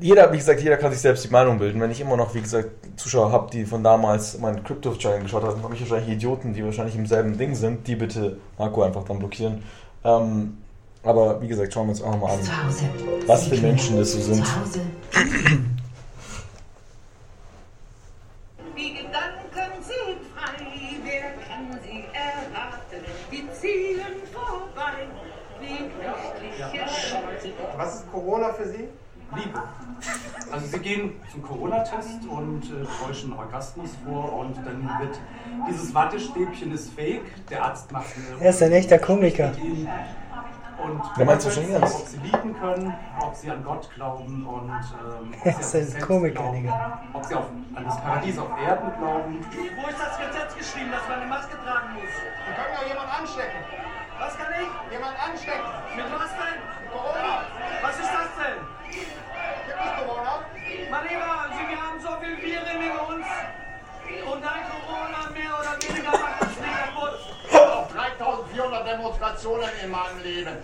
[0.00, 1.80] jeder, wie gesagt, jeder kann sich selbst die Meinung bilden.
[1.80, 5.44] Wenn ich immer noch, wie gesagt, Zuschauer habe, die von damals meinen Crypto Channel geschaut
[5.44, 9.04] haben, habe ich wahrscheinlich Idioten, die wahrscheinlich im selben Ding sind, die bitte Marco einfach
[9.04, 9.62] dann blockieren.
[10.04, 10.58] Ähm,
[11.02, 12.84] aber wie gesagt, schauen wir uns auch nochmal an, Zu Hause.
[13.26, 14.46] was für Menschen das so sind.
[14.46, 14.80] Zu Hause.
[28.24, 28.88] Corona für Sie?
[29.34, 29.62] Liebe.
[30.52, 35.18] Also sie gehen zum Corona-Test und äh, täuschen Orgasmus vor und dann wird
[35.70, 37.22] dieses Wattestäbchen ist fake.
[37.48, 39.52] Der Arzt macht eine Er ist ein echter Komiker.
[40.84, 41.94] und Der meinst du schon ernst?
[42.00, 46.00] ob sie lieben können, ob sie an Gott glauben und ähm, ob Er sie ist
[46.00, 47.00] Komiker, glauben, Digga.
[47.14, 49.38] ob sie auf, an das Paradies auf Erden glauben.
[49.50, 52.02] Wo ist das Gesetz geschrieben, dass man eine Maske tragen muss?
[52.02, 53.61] Sie können ja jemanden anstecken.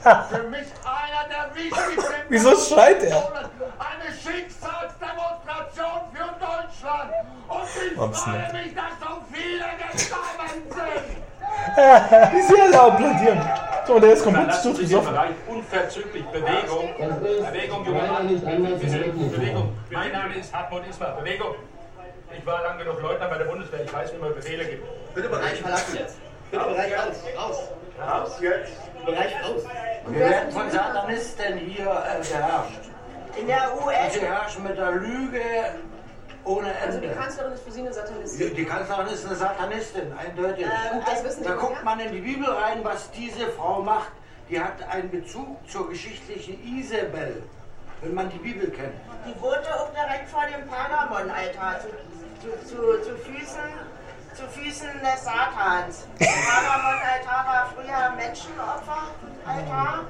[0.09, 2.15] Für mich einer der wichtigsten.
[2.29, 3.17] Wieso schreit er?
[3.79, 7.13] Eine Schicksalsdemonstration für Deutschland.
[7.49, 11.19] Und ich freue mich, dass so viele gestorben sind.
[12.33, 13.41] Wie sie alle applaudieren.
[13.87, 15.15] So, der ist komplett sturzbesoffen.
[15.47, 16.95] Unverzüglich Bewegung.
[16.99, 18.29] Bewegung, junge Mann.
[18.29, 19.79] Bewegung.
[19.91, 21.17] Mein Name ist Hartmut Ismar.
[21.17, 21.55] Bewegung.
[22.37, 23.85] Ich war lang genug Leutnant bei der Bundeswehr.
[23.85, 25.15] Ich weiß, wie man Befehle gibt.
[25.15, 26.17] Bitte Bereich verlassen jetzt.
[26.51, 27.17] Bereich raus.
[27.37, 27.59] Raus.
[28.01, 28.73] Raus jetzt.
[29.05, 29.63] Bereich raus.
[30.07, 32.81] Wir werden von Satanisten hier äh, beherrscht.
[33.39, 33.95] In der Und UN.
[34.11, 35.41] sie herrschen mit der Lüge
[36.45, 37.19] ohne Also die Ende.
[37.21, 38.55] Kanzlerin ist für Sie eine Satanistin.
[38.55, 40.65] die Kanzlerin ist eine Satanistin, eindeutig.
[40.65, 41.69] Ähm, das wissen Sie Da woher?
[41.69, 44.11] guckt man in die Bibel rein, was diese Frau macht.
[44.49, 47.43] Die hat einen Bezug zur geschichtlichen Isabel,
[48.01, 48.95] wenn man die Bibel kennt.
[49.27, 51.89] Die wohnte auch direkt vor dem Pergamon-Altar, zu,
[52.41, 53.61] zu, zu, zu, Füßen,
[54.39, 56.07] zu Füßen des Satans.
[56.21, 60.05] Der Pergamon-Altar war früher Menschenopfer-Altar.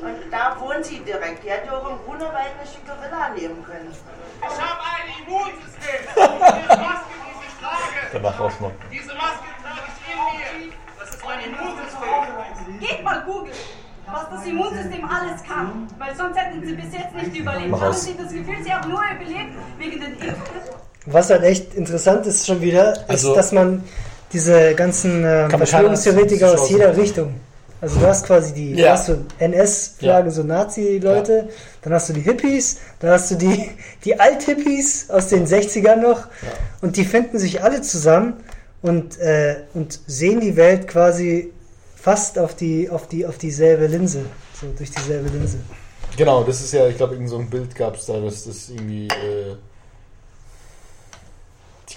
[0.00, 1.44] Und da wohnt sie direkt.
[1.44, 3.94] Die hätte auch im Grunewald eine schicke Villa nehmen können.
[4.40, 6.00] Ich habe ein Immunsystem.
[6.16, 8.00] Diese Maske, die ich trage.
[8.12, 8.74] Danach ausmachen.
[8.90, 10.74] Diese Maske trage ich in mir.
[10.98, 12.80] Das ist mein Immunsystem.
[12.80, 13.56] Geht mal googeln,
[14.06, 15.86] was das Immunsystem alles kann.
[15.98, 17.78] Weil sonst hätten sie bis jetzt nicht überlebt.
[17.78, 20.89] Haben sie das Gefühl, sie haben nur überlebt wegen den Impfungen?
[21.06, 23.82] Was halt echt interessant ist schon wieder, ist, Also- dass man
[24.32, 27.34] diese ganzen äh, Verschwörungstheoretiker aus jeder Richtung.
[27.80, 28.84] Also du hast quasi die Ja.
[28.84, 31.48] du hast so NS-Flaggen, so Nazi-Leute,
[31.82, 33.70] dann hast du die Hippies, dann hast du die,
[34.04, 36.26] die Alt-Hippies aus den 60ern noch
[36.82, 38.34] und die finden sich alle zusammen
[38.82, 41.52] und, äh, und sehen die Welt quasi
[41.96, 44.20] fast auf die auf die auf dieselbe Linse,
[44.60, 45.58] so durch dieselbe Linse.
[46.16, 48.68] Genau, das ist ja, ich glaube, irgend so ein Bild gab es da, dass das
[48.68, 49.06] irgendwie.
[49.08, 49.56] Äh,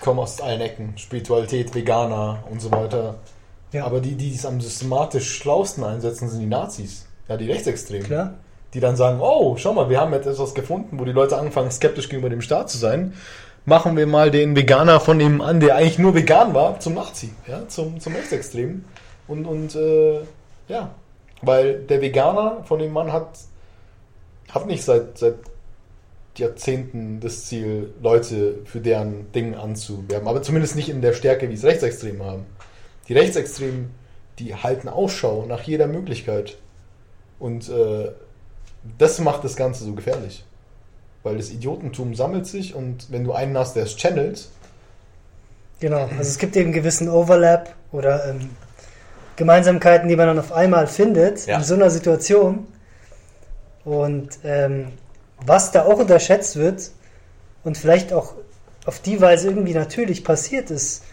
[0.03, 0.93] kommen aus allen Ecken.
[0.97, 3.15] Spiritualität, Veganer und so weiter.
[3.71, 3.85] Ja.
[3.85, 7.05] Aber die, die es am systematisch schlausten einsetzen, sind die Nazis.
[7.27, 8.05] Ja, die Rechtsextremen.
[8.05, 8.33] Klar?
[8.73, 11.71] Die dann sagen: Oh, schau mal, wir haben jetzt etwas gefunden, wo die Leute anfangen,
[11.71, 13.13] skeptisch gegenüber dem Staat zu sein.
[13.65, 17.31] Machen wir mal den Veganer von dem an, der eigentlich nur vegan war, zum Nazi,
[17.47, 18.83] ja, zum, zum Rechtsextremen.
[19.25, 20.19] Und, und äh,
[20.67, 20.89] ja,
[21.41, 23.29] weil der Veganer von dem Mann hat
[24.53, 25.35] hat nicht seit, seit
[26.37, 30.27] Jahrzehnten das Ziel, Leute für deren Ding anzuwerben.
[30.27, 32.45] Aber zumindest nicht in der Stärke, wie es Rechtsextreme haben.
[33.07, 33.91] Die Rechtsextremen,
[34.39, 36.57] die halten Ausschau nach jeder Möglichkeit.
[37.39, 38.11] Und äh,
[38.97, 40.43] das macht das Ganze so gefährlich.
[41.23, 44.47] Weil das Idiotentum sammelt sich und wenn du einen hast, der es channelt,
[45.79, 48.49] Genau, also es gibt eben gewissen Overlap oder ähm,
[49.35, 51.57] Gemeinsamkeiten, die man dann auf einmal findet Ja.
[51.57, 52.67] in so einer Situation.
[53.83, 54.93] Und ähm,
[55.45, 56.91] was da auch unterschätzt wird
[57.63, 58.34] und vielleicht auch
[58.86, 61.03] auf die Weise irgendwie natürlich passiert ist,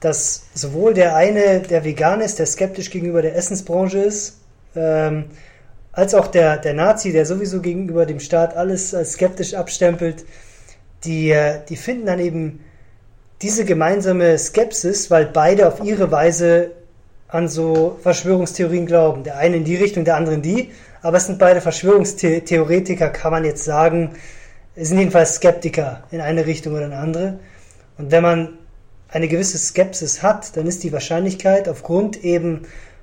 [0.00, 4.38] dass sowohl der eine, der vegan ist, der skeptisch gegenüber der Essensbranche ist,
[4.74, 5.26] ähm,
[5.92, 10.24] als auch der, der Nazi, der sowieso gegenüber dem Staat alles als skeptisch abstempelt,
[11.04, 11.34] die,
[11.68, 12.64] die finden dann eben
[13.42, 16.72] diese gemeinsame Skepsis, weil beide auf ihre Weise
[17.28, 19.24] an so Verschwörungstheorien glauben.
[19.24, 20.70] Der eine in die Richtung, der andere in die.
[21.02, 24.16] Aber es sind beide Verschwörungstheoretiker, kann man jetzt sagen.
[24.74, 27.40] Es sind jedenfalls Skeptiker in eine Richtung oder in eine andere.
[27.98, 28.58] Und wenn man
[29.08, 32.62] eine gewisse Skepsis hat, dann ist die Wahrscheinlichkeit aufgrund eben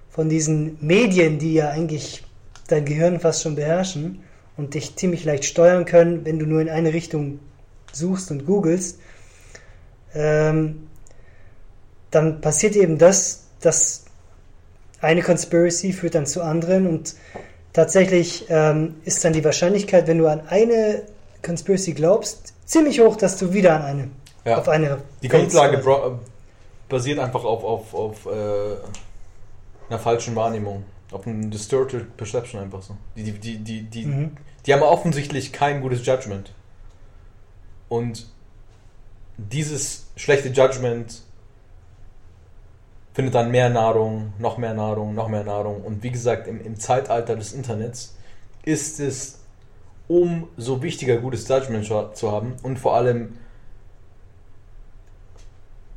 [0.10, 2.24] von diesen Medien, die ja eigentlich
[2.68, 4.24] dein Gehirn fast schon beherrschen
[4.56, 7.40] und dich ziemlich leicht steuern können, wenn du nur in eine Richtung
[7.92, 9.00] suchst und googelst,
[10.14, 10.88] ähm,
[12.12, 14.06] dann passiert eben das, dass
[15.02, 17.16] eine Conspiracy führt dann zu anderen und
[17.78, 21.04] tatsächlich ähm, ist dann die Wahrscheinlichkeit, wenn du an eine
[21.46, 24.10] Conspiracy glaubst, ziemlich hoch, dass du wieder an eine
[24.46, 24.58] Ja.
[24.58, 26.20] auf eine Die Grundlage bro-
[26.90, 28.30] basiert einfach auf, auf, auf äh,
[29.90, 30.84] einer falschen Wahrnehmung.
[31.12, 32.98] Auf einem distorted Perception einfach so.
[33.16, 34.38] Die, die, die, die, die, Mhm.
[34.66, 36.52] die haben offensichtlich kein gutes Judgment.
[37.90, 38.26] Und
[39.38, 41.22] dieses schlechte Judgment
[43.18, 45.82] findet dann mehr Nahrung, noch mehr Nahrung, noch mehr Nahrung.
[45.82, 48.16] Und wie gesagt, im, im Zeitalter des Internets
[48.64, 49.40] ist es
[50.08, 53.40] umso wichtiger, gutes Judgment zu- haben und vor allem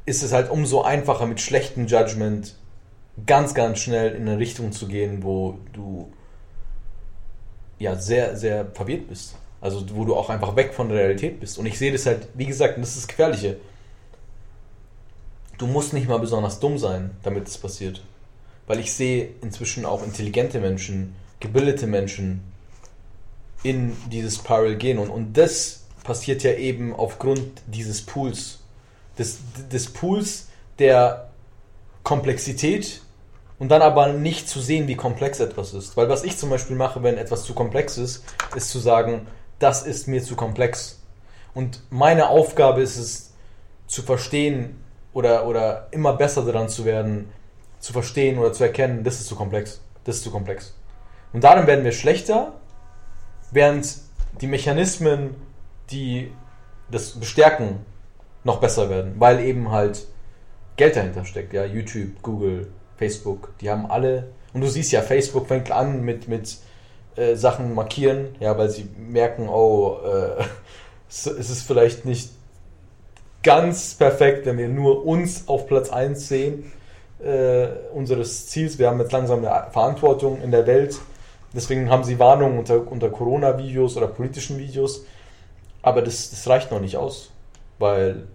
[0.07, 2.57] ist es halt umso einfacher mit schlechtem Judgment
[3.27, 6.11] ganz, ganz schnell in eine Richtung zu gehen, wo du
[7.79, 9.37] ja sehr, sehr verwirrt bist.
[9.61, 11.59] Also wo du auch einfach weg von der Realität bist.
[11.59, 13.59] Und ich sehe das halt, wie gesagt, und das ist das Gefährliche.
[15.61, 18.03] Du musst nicht mal besonders dumm sein, damit es passiert.
[18.67, 22.51] Weil ich sehe inzwischen auch intelligente Menschen, gebildete Menschen
[23.63, 24.99] in dieses Spiral gehen.
[24.99, 28.61] Und, und das passiert ja eben aufgrund dieses Pools.
[29.19, 31.29] Des, des Pools der
[32.05, 33.03] Komplexität
[33.59, 35.95] und dann aber nicht zu sehen, wie komplex etwas ist.
[35.95, 39.27] Weil was ich zum Beispiel mache, wenn etwas zu komplex ist, ist zu sagen,
[39.59, 41.01] das ist mir zu komplex.
[41.53, 43.27] Und meine Aufgabe ist es,
[43.87, 44.80] zu verstehen
[45.13, 47.31] oder, oder immer besser daran zu werden,
[47.79, 49.81] zu verstehen oder zu erkennen, das ist zu komplex.
[50.05, 50.75] Das ist zu komplex.
[51.33, 52.53] Und darin werden wir schlechter,
[53.51, 53.99] während
[54.41, 55.35] die Mechanismen,
[55.91, 56.33] die
[56.91, 57.85] das bestärken,
[58.43, 60.07] noch besser werden, weil eben halt
[60.77, 61.53] Geld dahinter steckt.
[61.53, 64.29] Ja, YouTube, Google, Facebook, die haben alle.
[64.55, 66.59] Und du siehst ja, Facebook fängt an mit, mit
[67.17, 70.43] äh, Sachen markieren, ja, weil sie merken, oh, äh,
[71.09, 72.31] es ist vielleicht nicht
[73.43, 76.73] ganz perfekt, wenn wir nur uns auf Platz 1 sehen,
[77.23, 78.79] äh, unseres Ziels.
[78.79, 80.99] Wir haben jetzt langsam eine Verantwortung in der Welt.
[81.55, 85.05] Deswegen haben sie Warnungen unter, unter Corona-Videos oder politischen Videos.
[85.83, 87.31] Aber das, das reicht noch nicht aus,
[87.79, 88.27] weil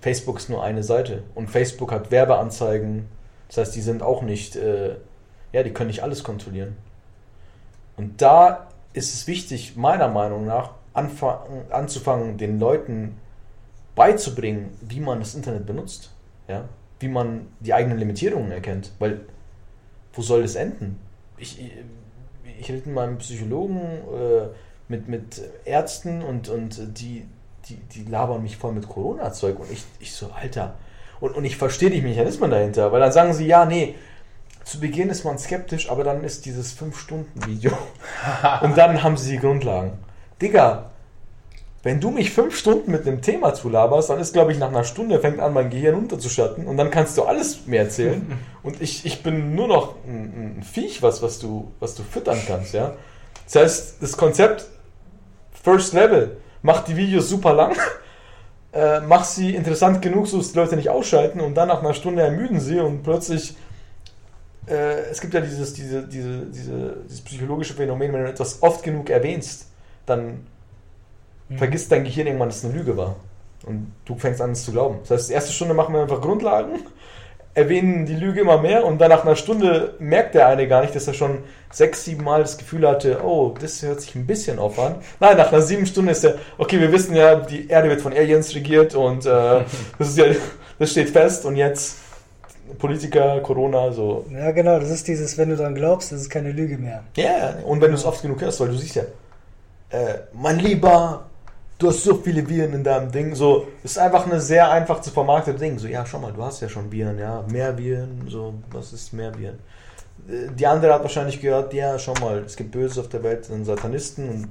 [0.00, 3.08] Facebook ist nur eine Seite und Facebook hat Werbeanzeigen.
[3.48, 4.96] Das heißt, die sind auch nicht, äh,
[5.52, 6.76] ja, die können nicht alles kontrollieren.
[7.96, 13.18] Und da ist es wichtig, meiner Meinung nach, anfangen, anzufangen, den Leuten
[13.96, 16.12] beizubringen, wie man das Internet benutzt.
[16.46, 16.68] Ja?
[17.00, 18.92] Wie man die eigenen Limitierungen erkennt.
[19.00, 19.22] Weil,
[20.12, 21.00] wo soll das enden?
[21.36, 21.72] Ich, ich,
[22.60, 24.46] ich rede mit meinem Psychologen, äh,
[24.88, 27.26] mit, mit Ärzten und, und die,
[27.68, 30.76] die, die labern mich voll mit Corona-Zeug und ich, ich so, Alter.
[31.20, 33.96] Und, und ich verstehe die Mechanismen dahinter, weil dann sagen sie, ja, nee,
[34.64, 37.72] zu Beginn ist man skeptisch, aber dann ist dieses 5-Stunden-Video
[38.62, 39.92] und dann haben sie die Grundlagen.
[40.40, 40.90] Digga,
[41.86, 44.82] wenn du mich fünf Stunden mit einem Thema zulaberst, dann ist, glaube ich, nach einer
[44.82, 48.26] Stunde fängt an, mein Gehirn unterzuschatten und dann kannst du alles mir erzählen.
[48.64, 52.40] Und ich, ich bin nur noch ein, ein Viech, was, was, du, was du füttern
[52.44, 52.94] kannst, ja.
[53.44, 54.66] Das heißt, das Konzept
[55.62, 57.76] First Level macht die Videos super lang,
[58.72, 61.94] äh, macht sie interessant genug, so dass die Leute nicht ausschalten und dann nach einer
[61.94, 63.56] Stunde ermüden sie und plötzlich
[64.66, 68.82] äh, es gibt ja dieses, diese, diese, diese, dieses psychologische Phänomen, wenn du etwas oft
[68.82, 69.68] genug erwähnst,
[70.04, 70.48] dann
[71.54, 73.16] vergisst dein Gehirn irgendwann, dass es eine Lüge war.
[73.64, 74.98] Und du fängst an, es zu glauben.
[75.02, 76.80] Das heißt, die erste Stunde machen wir einfach Grundlagen,
[77.54, 80.94] erwähnen die Lüge immer mehr und dann nach einer Stunde merkt der eine gar nicht,
[80.94, 81.38] dass er schon
[81.70, 84.96] sechs, sieben Mal das Gefühl hatte, oh, das hört sich ein bisschen auf an.
[85.20, 88.12] Nein, nach einer sieben Stunden ist er, okay, wir wissen ja, die Erde wird von
[88.12, 89.28] Aliens regiert und äh,
[89.98, 90.26] das, ist ja,
[90.78, 91.96] das steht fest und jetzt
[92.78, 94.26] Politiker, Corona, so.
[94.30, 97.04] Ja, genau, das ist dieses, wenn du dran glaubst, das ist keine Lüge mehr.
[97.16, 99.02] Ja, und wenn du es oft genug hörst, weil du siehst ja,
[99.90, 101.26] äh, mein Lieber,
[101.78, 103.34] du hast so viele Viren in deinem Ding.
[103.34, 105.78] So, ist einfach eine sehr einfach zu vermarktete Ding.
[105.78, 109.12] So, ja, schau mal, du hast ja schon Viren, ja, mehr Viren, so, was ist
[109.12, 109.58] mehr Viren?
[110.28, 113.44] Äh, Die andere hat wahrscheinlich gehört, ja, schau mal, es gibt Böses auf der Welt,
[113.44, 114.48] sind Satanisten und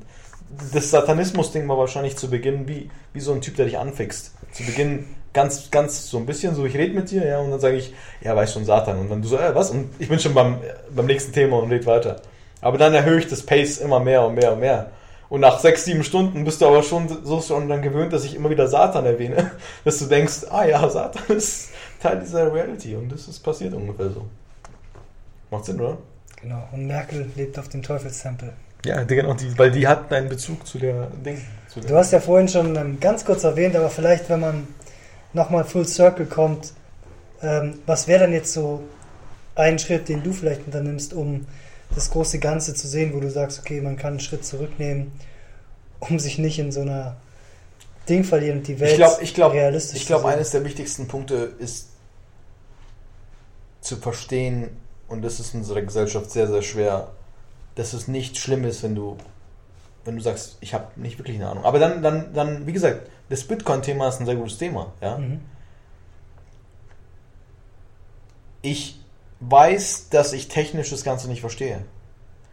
[0.74, 4.32] das Satanismus-Ding war wahrscheinlich zu Beginn wie, wie so ein Typ, der dich anfixt.
[4.54, 7.60] Zu Beginn ganz, ganz so ein bisschen so, ich rede mit dir, ja, und dann
[7.60, 9.00] sage ich, ja, weiß schon Satan.
[9.00, 9.72] Und dann du so, äh, was?
[9.72, 10.58] Und ich bin schon beim,
[10.96, 12.22] beim nächsten Thema und red weiter.
[12.62, 14.92] Aber dann erhöhe ich das Pace immer mehr und mehr und mehr.
[15.36, 18.36] Und nach sechs, sieben Stunden bist du aber schon so schon dann gewöhnt, dass ich
[18.38, 19.52] immer wieder Satan erwähne,
[19.84, 21.72] dass du denkst, ah ja, Satan ist
[22.02, 24.26] Teil dieser Reality und das ist passiert ungefähr so.
[25.52, 25.98] Macht Sinn, oder?
[26.42, 28.54] Genau, und Merkel lebt auf dem Teufelstempel.
[28.86, 31.42] Ja, genau, die, weil die hat einen Bezug zu der Ding.
[31.68, 34.68] Zu der Du hast ja vorhin schon ähm, ganz kurz erwähnt, aber vielleicht, wenn man
[35.34, 36.72] nochmal full circle kommt,
[37.42, 38.84] ähm, was wäre dann jetzt so
[39.56, 41.46] ein Schritt, den du vielleicht unternimmst, um
[41.94, 45.12] das große Ganze zu sehen, wo du sagst, okay, man kann einen Schritt zurücknehmen,
[46.00, 47.18] um sich nicht in so einer
[48.10, 51.08] Ding verlieren und die Welt ich glaube, ich glaube, realistisch ich glaube, eines der wichtigsten
[51.08, 51.90] Punkte ist
[53.82, 54.70] zu verstehen,
[55.08, 57.12] und das ist in unserer Gesellschaft sehr, sehr schwer,
[57.76, 59.18] dass es nicht schlimm ist, wenn du,
[60.04, 61.66] wenn du sagst, ich habe nicht wirklich eine Ahnung.
[61.66, 65.18] Aber dann, dann, dann, wie gesagt, das Bitcoin-Thema ist ein sehr gutes Thema, ja.
[65.18, 65.42] Mhm.
[68.62, 69.00] Ich
[69.40, 71.82] weiß, dass ich technisch das Ganze nicht verstehe.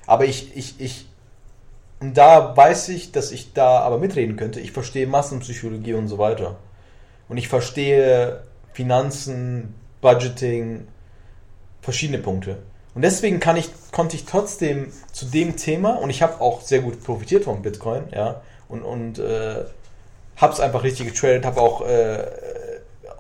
[0.07, 1.09] Aber ich, ich, ich,
[2.01, 4.61] und da weiß ich, dass ich da aber mitreden könnte.
[4.61, 6.57] Ich verstehe Massenpsychologie und so weiter.
[7.29, 10.89] Und ich verstehe Finanzen, Budgeting,
[11.81, 12.59] verschiedene Punkte.
[12.95, 16.81] Und deswegen kann ich, konnte ich trotzdem zu dem Thema, und ich habe auch sehr
[16.81, 19.65] gut profitiert von Bitcoin, ja, und, und äh,
[20.37, 22.25] habe es einfach richtig getradet, habe auch äh,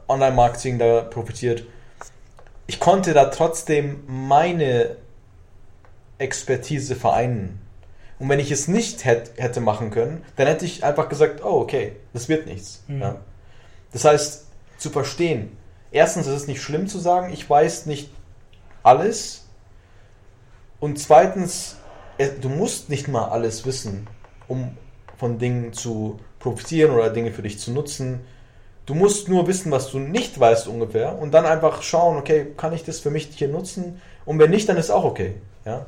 [0.08, 1.64] Online-Marketing da profitiert.
[2.72, 4.96] Ich konnte da trotzdem meine
[6.16, 7.60] Expertise vereinen.
[8.18, 11.60] Und wenn ich es nicht hätt, hätte machen können, dann hätte ich einfach gesagt, oh,
[11.60, 12.82] okay, das wird nichts.
[12.88, 13.02] Mhm.
[13.02, 13.16] Ja.
[13.92, 14.46] Das heißt,
[14.78, 15.54] zu verstehen,
[15.90, 18.10] erstens ist es nicht schlimm zu sagen, ich weiß nicht
[18.82, 19.44] alles.
[20.80, 21.76] Und zweitens,
[22.40, 24.06] du musst nicht mal alles wissen,
[24.48, 24.78] um
[25.18, 28.20] von Dingen zu profitieren oder Dinge für dich zu nutzen.
[28.86, 32.72] Du musst nur wissen, was du nicht weißt ungefähr und dann einfach schauen, okay, kann
[32.72, 34.00] ich das für mich hier nutzen?
[34.24, 35.34] Und wenn nicht, dann ist auch okay.
[35.64, 35.86] Ja?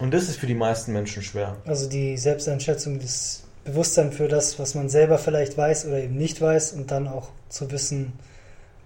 [0.00, 1.56] Und das ist für die meisten Menschen schwer.
[1.66, 6.40] Also die Selbsteinschätzung, das Bewusstsein für das, was man selber vielleicht weiß oder eben nicht
[6.40, 8.14] weiß und dann auch zu wissen,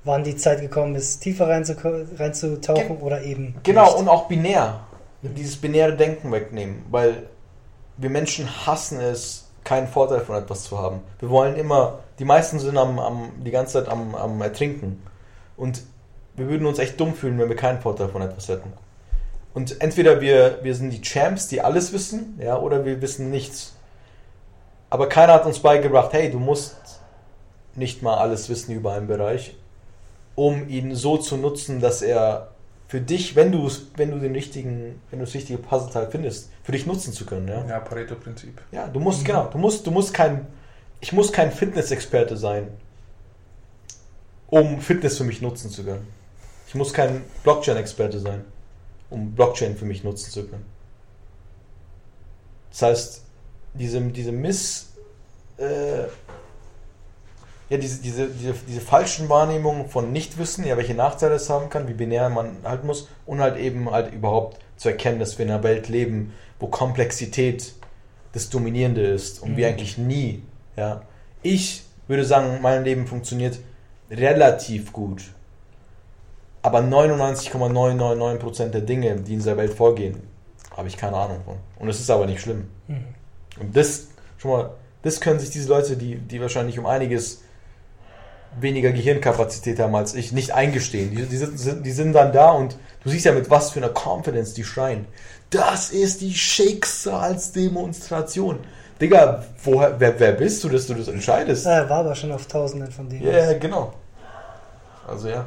[0.02, 3.96] wann die Zeit gekommen ist, tiefer reinzutauchen oder eben Genau, nicht.
[3.98, 4.80] und auch binär.
[5.22, 7.22] Dieses binäre Denken wegnehmen, weil
[7.96, 11.00] wir Menschen hassen es, keinen Vorteil von etwas zu haben.
[11.18, 15.02] Wir wollen immer, die meisten sind am, am, die ganze Zeit am, am Ertrinken.
[15.56, 15.82] Und
[16.36, 18.72] wir würden uns echt dumm fühlen, wenn wir keinen Vorteil von etwas hätten.
[19.54, 23.74] Und entweder wir, wir sind die Champs, die alles wissen, ja, oder wir wissen nichts.
[24.90, 26.76] Aber keiner hat uns beigebracht, hey, du musst
[27.74, 29.56] nicht mal alles wissen über einen Bereich,
[30.34, 32.53] um ihn so zu nutzen, dass er
[32.88, 36.50] für dich, wenn du es, wenn du den richtigen, wenn du das richtige Puzzleteil findest,
[36.62, 37.64] für dich nutzen zu können, ja.
[37.66, 38.60] Ja, Pareto-Prinzip.
[38.72, 40.46] Ja, du musst, genau, du musst, du musst kein,
[41.00, 42.68] ich muss kein Fitness-Experte sein,
[44.48, 46.06] um Fitness für mich nutzen zu können.
[46.68, 48.44] Ich muss kein Blockchain-Experte sein,
[49.10, 50.66] um Blockchain für mich nutzen zu können.
[52.70, 53.22] Das heißt,
[53.74, 54.92] diese, diese Miss,
[55.56, 56.04] äh,
[57.74, 61.88] ja, diese, diese, diese, diese falschen Wahrnehmungen von Nichtwissen, ja, welche Nachteile es haben kann,
[61.88, 65.52] wie binär man halten muss und halt eben halt überhaupt zu erkennen, dass wir in
[65.52, 67.74] einer Welt leben, wo Komplexität
[68.32, 69.72] das Dominierende ist und wir Mhm.
[69.74, 70.42] eigentlich nie,
[70.76, 71.02] ja.
[71.42, 73.58] Ich würde sagen, mein Leben funktioniert
[74.10, 75.22] relativ gut.
[76.62, 80.22] Aber 99,999% der Dinge, die in dieser Welt vorgehen,
[80.76, 81.56] habe ich keine Ahnung von.
[81.78, 82.68] Und es ist aber nicht schlimm.
[82.88, 83.04] Mhm.
[83.60, 84.08] Und das,
[84.38, 84.70] schon mal,
[85.02, 87.43] das können sich diese Leute, die, die wahrscheinlich um einiges
[88.60, 91.10] weniger Gehirnkapazität haben als ich, nicht eingestehen.
[91.10, 93.92] Die, die, sind, die sind dann da und du siehst ja mit was für einer
[93.92, 95.06] Confidence die schreien.
[95.50, 98.58] Das ist die Schicksalsdemonstration.
[99.00, 101.66] Digga, woher, wer, wer bist du, dass du das entscheidest?
[101.66, 103.26] Er war aber schon auf Tausenden von denen.
[103.26, 103.92] Ja, ja, genau.
[105.06, 105.44] Also ja.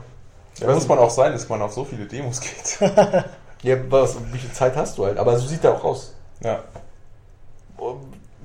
[0.59, 2.79] Da muss man auch sein, dass man auf so viele Demos geht.
[3.63, 5.17] Ja, was, wie viel Zeit hast du halt?
[5.17, 6.13] Aber so sieht er auch aus.
[6.43, 6.59] Ja.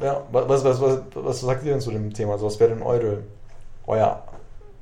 [0.01, 2.33] Ja, was, was, was, was sagt ihr denn zu dem Thema?
[2.33, 3.19] Also, was wäre denn eure,
[3.87, 4.23] euer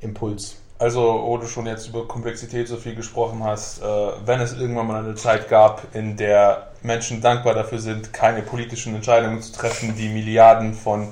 [0.00, 0.56] Impuls?
[0.78, 3.84] Also, wo du schon jetzt über Komplexität so viel gesprochen hast, äh,
[4.24, 8.94] wenn es irgendwann mal eine Zeit gab, in der Menschen dankbar dafür sind, keine politischen
[8.94, 11.08] Entscheidungen zu treffen, die Milliarden von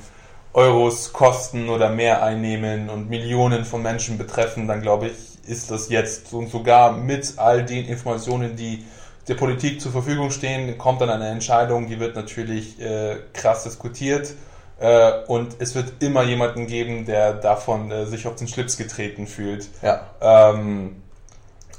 [0.54, 5.90] Euros kosten oder mehr einnehmen und Millionen von Menschen betreffen, dann glaube ich, ist das
[5.90, 6.32] jetzt.
[6.32, 8.84] Und sogar mit all den Informationen, die
[9.28, 14.32] der Politik zur Verfügung stehen, kommt dann eine Entscheidung, die wird natürlich äh, krass diskutiert.
[14.80, 19.26] Äh, und es wird immer jemanden geben, der davon äh, sich auf den Schlips getreten
[19.26, 19.68] fühlt.
[19.82, 20.02] Ja.
[20.20, 21.02] Ähm,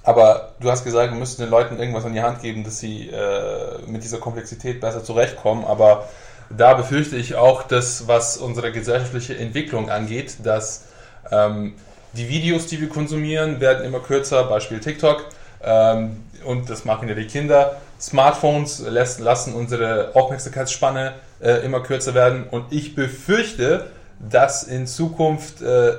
[0.03, 3.09] aber du hast gesagt, wir müssten den Leuten irgendwas an die Hand geben, dass sie
[3.09, 5.65] äh, mit dieser Komplexität besser zurechtkommen.
[5.65, 6.07] Aber
[6.49, 10.85] da befürchte ich auch, dass was unsere gesellschaftliche Entwicklung angeht, dass
[11.31, 11.75] ähm,
[12.13, 15.25] die Videos, die wir konsumieren, werden immer kürzer, Beispiel TikTok.
[15.63, 17.77] Ähm, und das machen ja die Kinder.
[17.99, 22.47] Smartphones lassen unsere Aufmerksamkeitsspanne äh, immer kürzer werden.
[22.49, 23.87] Und ich befürchte,
[24.19, 25.93] dass in Zukunft, äh,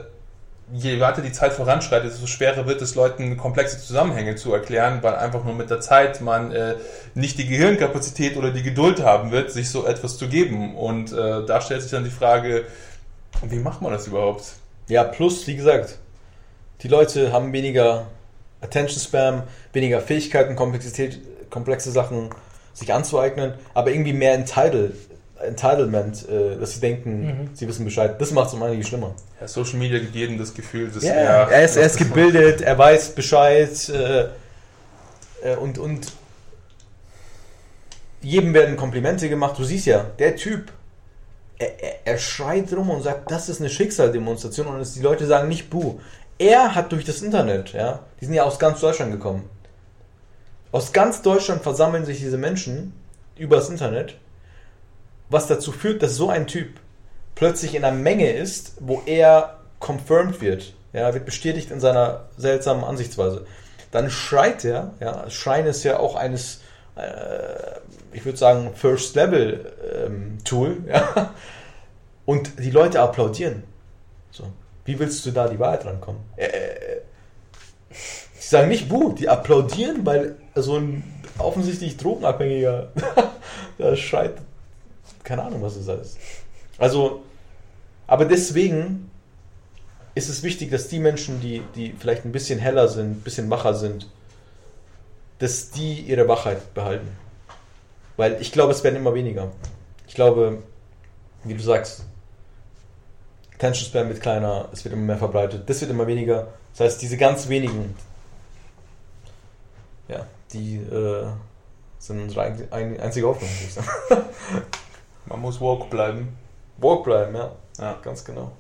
[0.73, 5.17] je weiter die Zeit voranschreitet, desto schwerer wird es Leuten, komplexe Zusammenhänge zu erklären, weil
[5.17, 6.77] einfach nur mit der Zeit man äh,
[7.15, 10.77] nicht die Gehirnkapazität oder die Geduld haben wird, sich so etwas zu geben.
[10.77, 12.65] Und äh, da stellt sich dann die Frage,
[13.43, 14.45] wie macht man das überhaupt?
[14.89, 15.99] Ja, plus, wie gesagt,
[16.83, 18.07] die Leute haben weniger
[18.61, 21.19] Attention Spam, weniger Fähigkeiten, Komplexität,
[21.51, 22.31] komplexe Sachen
[22.73, 24.95] sich anzueignen, aber irgendwie mehr Entitled,
[25.43, 27.51] Entitlement, äh, dass sie denken, Mhm.
[27.55, 28.21] sie wissen Bescheid.
[28.21, 29.15] Das macht es um einiges schlimmer.
[29.41, 32.61] Ja, Social Media gibt jedem das Gefühl, dass Ja, er, er ist, er ist gebildet,
[32.61, 34.23] er weiß Bescheid äh,
[35.43, 36.13] äh, und, und
[38.23, 39.59] jedem werden Komplimente gemacht.
[39.59, 40.71] Du siehst ja, der Typ,
[41.59, 45.27] er, er, er schreit rum und sagt, das ist eine Schicksaldemonstration und es, die Leute
[45.27, 45.99] sagen nicht Buh.
[46.39, 49.49] Er hat durch das Internet, ja, die sind ja aus ganz Deutschland gekommen.
[50.73, 52.93] Aus ganz Deutschland versammeln sich diese Menschen
[53.37, 54.17] übers Internet,
[55.31, 56.81] was dazu führt, dass so ein Typ
[57.35, 62.85] plötzlich in einer Menge ist, wo er confirmed wird, ja, wird bestätigt in seiner seltsamen
[62.85, 63.47] Ansichtsweise.
[63.91, 66.61] Dann schreit er, ja, Schreien ist ja auch eines,
[66.97, 67.79] äh,
[68.13, 69.73] ich würde sagen, First Level
[70.05, 71.35] ähm, Tool, ja,
[72.27, 73.63] und die Leute applaudieren.
[74.31, 74.45] So,
[74.85, 76.21] wie willst du da die Wahrheit rankommen?
[76.37, 77.01] Äh, äh,
[77.91, 81.03] sie sagen nicht Buh, die applaudieren, weil so ein
[81.39, 82.89] offensichtlich Drogenabhängiger
[83.79, 84.35] da schreit,
[85.25, 86.19] keine Ahnung, was das ist.
[86.79, 87.23] Also,
[88.07, 89.11] aber deswegen
[90.15, 93.49] ist es wichtig, dass die Menschen, die, die vielleicht ein bisschen heller sind, ein bisschen
[93.51, 94.09] wacher sind,
[95.39, 97.09] dass die ihre Wachheit behalten.
[98.17, 99.51] Weil ich glaube, es werden immer weniger.
[100.09, 100.63] Ich glaube,
[101.45, 102.05] wie du sagst,
[103.55, 106.49] Attention Spam wird kleiner, es wird immer mehr verbreitet, das wird immer weniger.
[106.73, 107.95] Das heißt, diese ganz wenigen,
[110.09, 111.27] ja, die äh,
[111.99, 113.49] sind unsere ein- ein- einzige Hoffnung.
[115.27, 116.37] man muss woke bleiben.
[116.79, 117.53] Woke bleiben, ja.
[117.79, 117.97] Ja.
[118.03, 118.53] Ganz genau.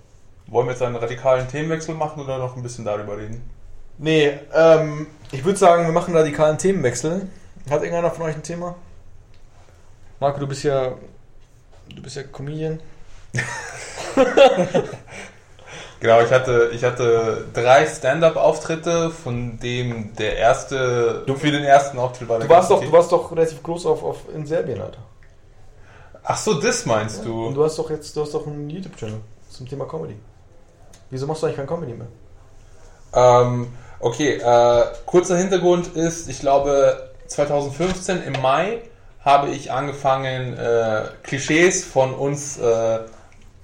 [0.46, 3.48] Wollen wir jetzt einen radikalen Themenwechsel machen oder noch ein bisschen darüber reden?
[3.98, 7.28] Nee, ähm, ich würde sagen, wir machen einen radikalen Themenwechsel.
[7.68, 8.74] Hat irgendeiner von euch ein Thema?
[10.18, 10.92] Marco, du bist ja.
[11.94, 12.80] Du bist ja Comedian.
[16.00, 21.98] Genau, ich hatte, ich hatte drei Stand-up-Auftritte, von dem der erste, du für den ersten
[21.98, 24.80] Auftritt war der Du warst doch, du warst doch relativ groß auf, auf in Serbien,
[24.80, 25.00] Alter.
[26.22, 27.52] Ach so, das meinst Und du?
[27.52, 30.16] du hast doch jetzt, du hast doch einen YouTube-Channel zum Thema Comedy.
[31.10, 32.06] Wieso machst du eigentlich kein Comedy mehr?
[33.12, 38.82] Ähm, okay, äh, kurzer Hintergrund ist, ich glaube 2015 im Mai
[39.24, 43.00] habe ich angefangen, äh, Klischees von uns äh,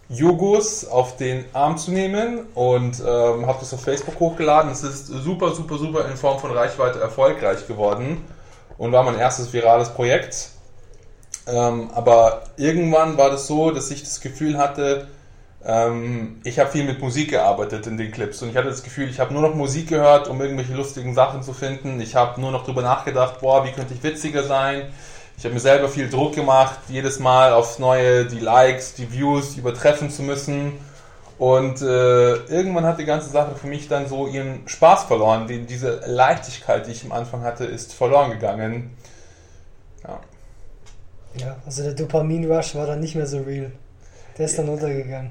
[0.08, 4.70] Jugos auf den Arm zu nehmen und ähm, habe das auf Facebook hochgeladen.
[4.70, 8.24] Es ist super, super, super in Form von Reichweite erfolgreich geworden
[8.78, 10.50] und war mein erstes virales Projekt.
[11.46, 15.08] Ähm, aber irgendwann war das so, dass ich das Gefühl hatte,
[15.64, 19.08] ähm, ich habe viel mit Musik gearbeitet in den Clips und ich hatte das Gefühl,
[19.08, 22.00] ich habe nur noch Musik gehört, um irgendwelche lustigen Sachen zu finden.
[22.00, 24.92] Ich habe nur noch drüber nachgedacht, boah, wie könnte ich witziger sein.
[25.38, 29.56] Ich habe mir selber viel Druck gemacht, jedes Mal aufs Neue die Likes, die Views
[29.56, 30.72] übertreffen zu müssen.
[31.38, 35.46] Und äh, irgendwann hat die ganze Sache für mich dann so ihren Spaß verloren.
[35.46, 38.96] Die, diese Leichtigkeit, die ich am Anfang hatte, ist verloren gegangen.
[40.04, 40.20] Ja.
[41.38, 43.72] Ja, also der Dopamin-Rush war dann nicht mehr so real.
[44.38, 45.30] Der ist dann untergegangen.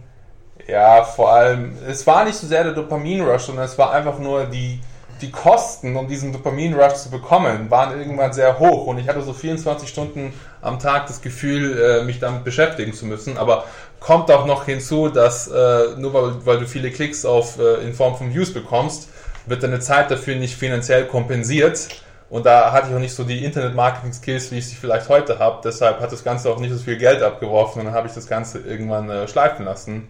[0.67, 4.45] Ja, vor allem, es war nicht so sehr der Dopamin-Rush, sondern es war einfach nur
[4.45, 4.79] die,
[5.21, 9.33] die Kosten, um diesen Dopamin-Rush zu bekommen, waren irgendwann sehr hoch und ich hatte so
[9.33, 13.37] 24 Stunden am Tag das Gefühl, äh, mich damit beschäftigen zu müssen.
[13.37, 13.65] Aber
[13.99, 17.93] kommt auch noch hinzu, dass äh, nur weil, weil du viele Klicks auf, äh, in
[17.93, 19.09] Form von Views bekommst,
[19.45, 21.87] wird deine Zeit dafür nicht finanziell kompensiert.
[22.29, 25.61] Und da hatte ich auch nicht so die Internet-Marketing-Skills, wie ich sie vielleicht heute habe.
[25.63, 28.27] Deshalb hat das Ganze auch nicht so viel Geld abgeworfen und dann habe ich das
[28.27, 30.07] Ganze irgendwann äh, schleifen lassen.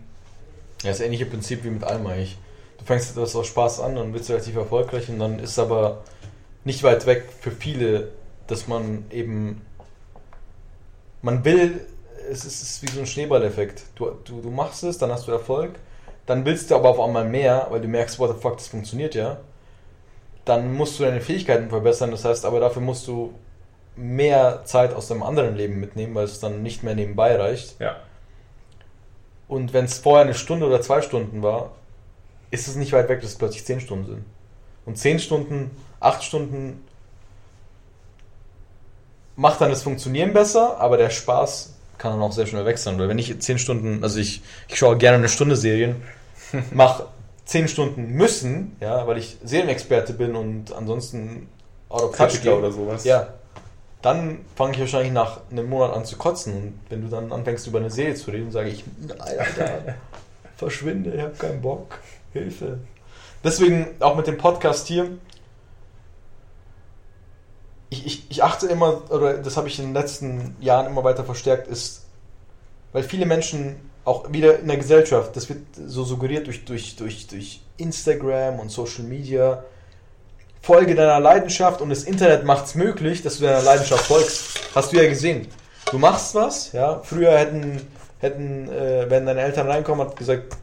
[0.83, 2.37] Ja, das ähnliche Prinzip wie mit allem eigentlich.
[2.77, 6.03] Du fängst etwas aus Spaß an und wirst relativ erfolgreich und dann ist es aber
[6.63, 8.09] nicht weit weg für viele,
[8.47, 9.61] dass man eben.
[11.21, 11.81] Man will,
[12.29, 13.83] es ist, es ist wie so ein Schneeballeffekt.
[13.95, 15.71] Du, du, du machst es, dann hast du Erfolg,
[16.25, 19.15] dann willst du aber auf einmal mehr, weil du merkst, what the fuck, das funktioniert
[19.15, 19.37] ja.
[20.45, 22.11] Dann musst du deine Fähigkeiten verbessern.
[22.11, 23.33] Das heißt, aber dafür musst du
[23.95, 27.79] mehr Zeit aus deinem anderen Leben mitnehmen, weil es dann nicht mehr nebenbei reicht.
[27.79, 27.97] Ja.
[29.47, 31.71] Und wenn es vorher eine Stunde oder zwei Stunden war,
[32.51, 34.25] ist es nicht weit weg, dass es plötzlich zehn Stunden sind.
[34.85, 36.83] Und zehn Stunden, acht Stunden
[39.35, 42.99] macht dann das Funktionieren besser, aber der Spaß kann dann auch sehr schnell wechseln.
[42.99, 46.03] Weil wenn ich zehn Stunden, also ich, ich schaue gerne eine Stunde Serien,
[46.71, 47.07] mache
[47.45, 51.47] zehn Stunden müssen, ja, weil ich Serienexperte bin und ansonsten
[51.89, 53.03] out of touch Kritiker oder sowas.
[53.03, 53.33] Ja.
[54.01, 56.53] Dann fange ich wahrscheinlich nach einem Monat an zu kotzen.
[56.53, 58.83] Und wenn du dann anfängst, über eine Serie zu reden, sage ich,
[59.17, 59.95] Alter,
[60.57, 61.99] verschwinde, ich habe keinen Bock.
[62.33, 62.79] Hilfe.
[63.43, 65.17] Deswegen auch mit dem Podcast hier.
[67.89, 71.23] Ich, ich, ich achte immer, oder das habe ich in den letzten Jahren immer weiter
[71.23, 72.05] verstärkt, ist,
[72.91, 77.27] weil viele Menschen auch wieder in der Gesellschaft, das wird so suggeriert durch, durch, durch,
[77.27, 79.63] durch Instagram und Social Media,
[80.61, 84.59] folge deiner Leidenschaft und das Internet macht es möglich, dass du deiner Leidenschaft folgst.
[84.73, 85.47] Hast du ja gesehen.
[85.91, 87.01] Du machst was, ja.
[87.03, 87.81] Früher hätten,
[88.19, 90.55] hätten äh, wenn deine Eltern reinkommen, hat gesagt,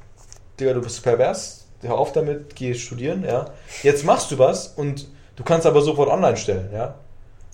[0.59, 3.47] Digga, du bist pervers, hör auf damit, geh studieren, ja.
[3.83, 6.95] Jetzt machst du was und du kannst aber sofort online stellen, ja.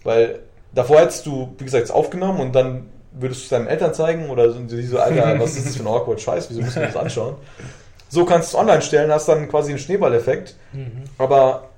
[0.05, 0.41] Weil
[0.73, 2.91] davor hättest du, wie gesagt, es aufgenommen und dann
[3.21, 5.83] würdest du es deinen Eltern zeigen oder so, die so, Alter, was ist das für
[5.83, 7.37] ein awkward Scheiß, wieso müssen wir das anschauen?
[8.09, 10.57] So kannst du es online stellen, hast dann quasi einen Schneeballeffekt.
[11.19, 11.69] Aber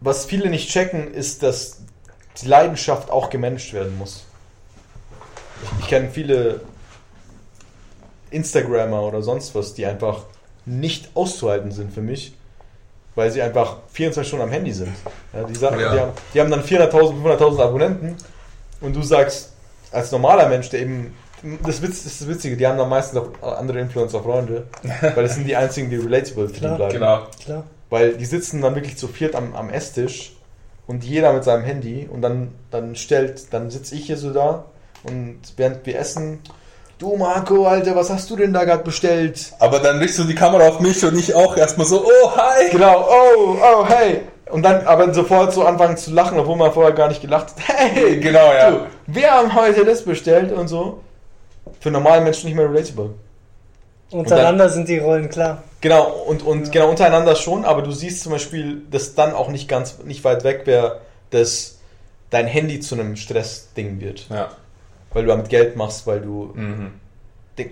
[0.00, 1.82] was viele nicht checken, ist, dass
[2.40, 4.24] die Leidenschaft auch gemanagt werden muss.
[5.62, 6.62] Ich, ich kenne viele
[8.30, 10.24] Instagrammer oder sonst was, die einfach
[10.64, 12.34] nicht auszuhalten sind für mich,
[13.20, 14.94] weil sie einfach 24 Stunden am Handy sind.
[15.34, 15.92] Ja, die, sagen, Ja.
[15.92, 18.16] die, haben, die haben dann 400.000, 500.000 Abonnenten
[18.80, 19.52] und du sagst,
[19.92, 21.14] als normaler Mensch, der eben,
[21.66, 24.68] das, Witz, das ist das Witzige, die haben dann meistens auch andere Influencer-Freunde,
[25.02, 26.76] weil das sind die einzigen, die relatable für die Klar.
[26.76, 26.92] bleiben.
[26.94, 27.26] Genau.
[27.44, 27.64] Klar.
[27.90, 30.34] Weil die sitzen dann wirklich zu viert am, am Esstisch
[30.86, 34.64] und jeder mit seinem Handy und dann, dann stellt, dann sitze ich hier so da
[35.02, 36.38] und während wir essen,
[37.00, 39.52] du Marco, Alter, was hast du denn da gerade bestellt?
[39.58, 42.70] Aber dann richtest du die Kamera auf mich und ich auch erstmal so, oh, hi!
[42.70, 44.20] Genau, oh, oh, hey.
[44.50, 47.76] Und dann aber sofort so anfangen zu lachen, obwohl man vorher gar nicht gelacht hat.
[47.76, 48.70] Hey, Genau, ja.
[48.70, 51.00] du, wir haben heute das bestellt und so.
[51.80, 53.10] Für normale Menschen nicht mehr relatable.
[54.10, 55.62] Untereinander sind die Rollen klar.
[55.80, 59.68] Genau, und, und genau untereinander schon, aber du siehst zum Beispiel, dass dann auch nicht
[59.68, 61.78] ganz, nicht weit weg wäre, dass
[62.28, 64.26] dein Handy zu einem Stressding wird.
[64.28, 64.48] Ja.
[65.12, 66.52] Weil du damit Geld machst, weil du.
[66.54, 66.92] Mhm.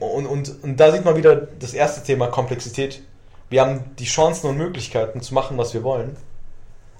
[0.00, 3.02] Und, und, und da sieht man wieder das erste Thema Komplexität.
[3.48, 6.16] Wir haben die Chancen und Möglichkeiten zu machen, was wir wollen,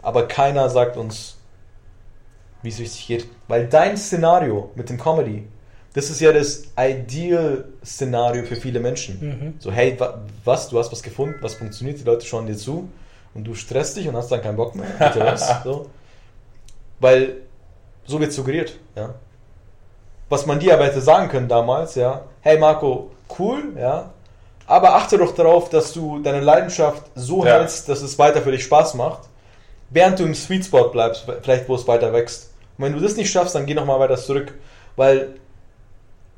[0.01, 1.36] aber keiner sagt uns,
[2.62, 3.26] wie es richtig geht.
[3.47, 5.47] Weil dein Szenario mit dem Comedy,
[5.93, 9.20] das ist ja das Ideal-Szenario für viele Menschen.
[9.20, 9.55] Mhm.
[9.59, 12.89] So, hey, wa was, du hast was gefunden, was funktioniert, die Leute schauen dir zu
[13.34, 14.86] und du stresst dich und hast dann keinen Bock mehr.
[14.99, 15.49] Bitte was?
[15.64, 15.91] So.
[17.01, 17.36] Weil
[18.07, 19.14] so wird suggeriert, ja.
[20.28, 24.10] Was man dir aber hätte sagen können damals, ja, hey Marco, cool, ja,
[24.66, 27.54] aber achte doch darauf, dass du deine Leidenschaft so Ja.
[27.54, 29.20] hältst, dass es weiter für dich Spaß macht,
[29.90, 32.50] während du im Sweet Spot bleibst, vielleicht wo es weiter wächst.
[32.76, 34.54] Und wenn du das nicht schaffst, dann geh nochmal weiter zurück,
[34.96, 35.34] weil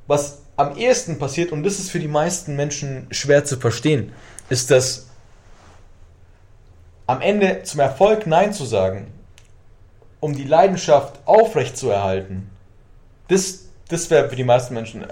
[0.06, 4.12] was am ehesten passiert, und das ist für die meisten Menschen schwer zu verstehen,
[4.48, 5.06] ist, dass
[7.06, 9.12] am Ende zum Erfolg Nein zu sagen,
[10.20, 12.50] um die Leidenschaft aufrecht zu erhalten,
[13.28, 15.08] das, das wäre für die meisten Menschen, äh,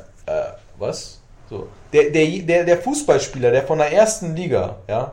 [0.79, 1.21] was?
[1.51, 1.69] So.
[1.93, 5.13] Der, der, der, der Fußballspieler, der von der ersten Liga, ja,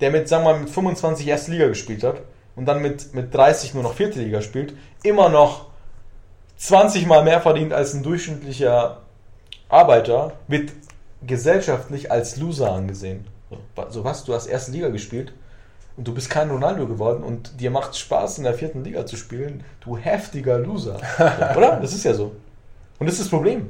[0.00, 2.16] der mit, sagen wir mal, mit 25 erste Liga gespielt hat
[2.56, 5.66] und dann mit, mit 30 nur noch vierte Liga spielt, immer noch
[6.56, 8.98] 20 mal mehr verdient als ein durchschnittlicher
[9.68, 10.72] Arbeiter, wird
[11.26, 13.26] gesellschaftlich als Loser angesehen.
[13.50, 15.32] So, wa- so was, du hast erste Liga gespielt
[15.96, 19.16] und du bist kein Ronaldo geworden und dir macht Spaß in der vierten Liga zu
[19.16, 21.00] spielen, du heftiger Loser.
[21.56, 21.78] Oder?
[21.80, 22.34] Das ist ja so.
[22.98, 23.68] Und das ist das Problem.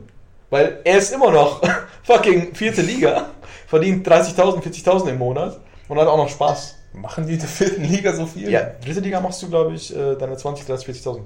[0.51, 1.63] Weil er ist immer noch
[2.05, 3.31] fucking vierte Liga,
[3.67, 6.77] verdient 30.000, 40.000 im Monat und hat auch noch Spaß.
[6.95, 8.51] Machen die in der vierten Liga so viel?
[8.51, 11.21] Ja, dritte Liga machst du, glaube ich, äh, deine 20, 30, 40.000.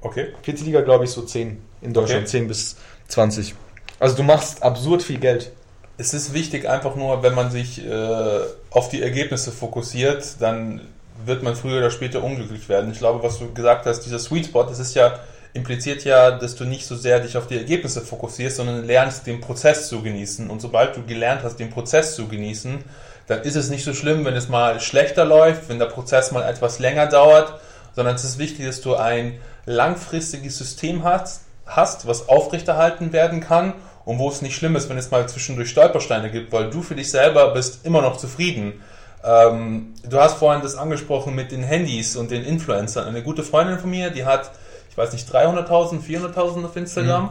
[0.00, 0.28] Okay.
[0.42, 2.30] Vierte Liga, glaube ich, so 10 in Deutschland, Okay.
[2.30, 2.76] 10 bis
[3.08, 3.54] 20.
[3.98, 5.52] Also du machst absurd viel Geld.
[5.98, 8.38] Es ist wichtig, einfach nur, wenn man sich äh,
[8.70, 10.80] auf die Ergebnisse fokussiert, dann
[11.24, 12.90] wird man früher oder später unglücklich werden.
[12.90, 15.20] Ich glaube, was du gesagt hast, dieser Sweet Spot, das ist ja,
[15.54, 19.40] impliziert ja, dass du nicht so sehr dich auf die Ergebnisse fokussierst, sondern lernst, den
[19.40, 20.48] Prozess zu genießen.
[20.48, 22.82] Und sobald du gelernt hast, den Prozess zu genießen,
[23.26, 26.48] dann ist es nicht so schlimm, wenn es mal schlechter läuft, wenn der Prozess mal
[26.48, 27.60] etwas länger dauert,
[27.94, 33.74] sondern es ist wichtig, dass du ein langfristiges System hast, hast, was aufrechterhalten werden kann
[34.04, 36.94] und wo es nicht schlimm ist, wenn es mal zwischendurch Stolpersteine gibt, weil du für
[36.94, 38.82] dich selber bist immer noch zufrieden.
[39.24, 43.06] Ähm, du hast vorhin das angesprochen mit den Handys und den Influencern.
[43.06, 44.50] Eine gute Freundin von mir, die hat,
[44.92, 47.22] ich weiß nicht, 300.000, 400.000 auf Instagram.
[47.24, 47.30] Mhm.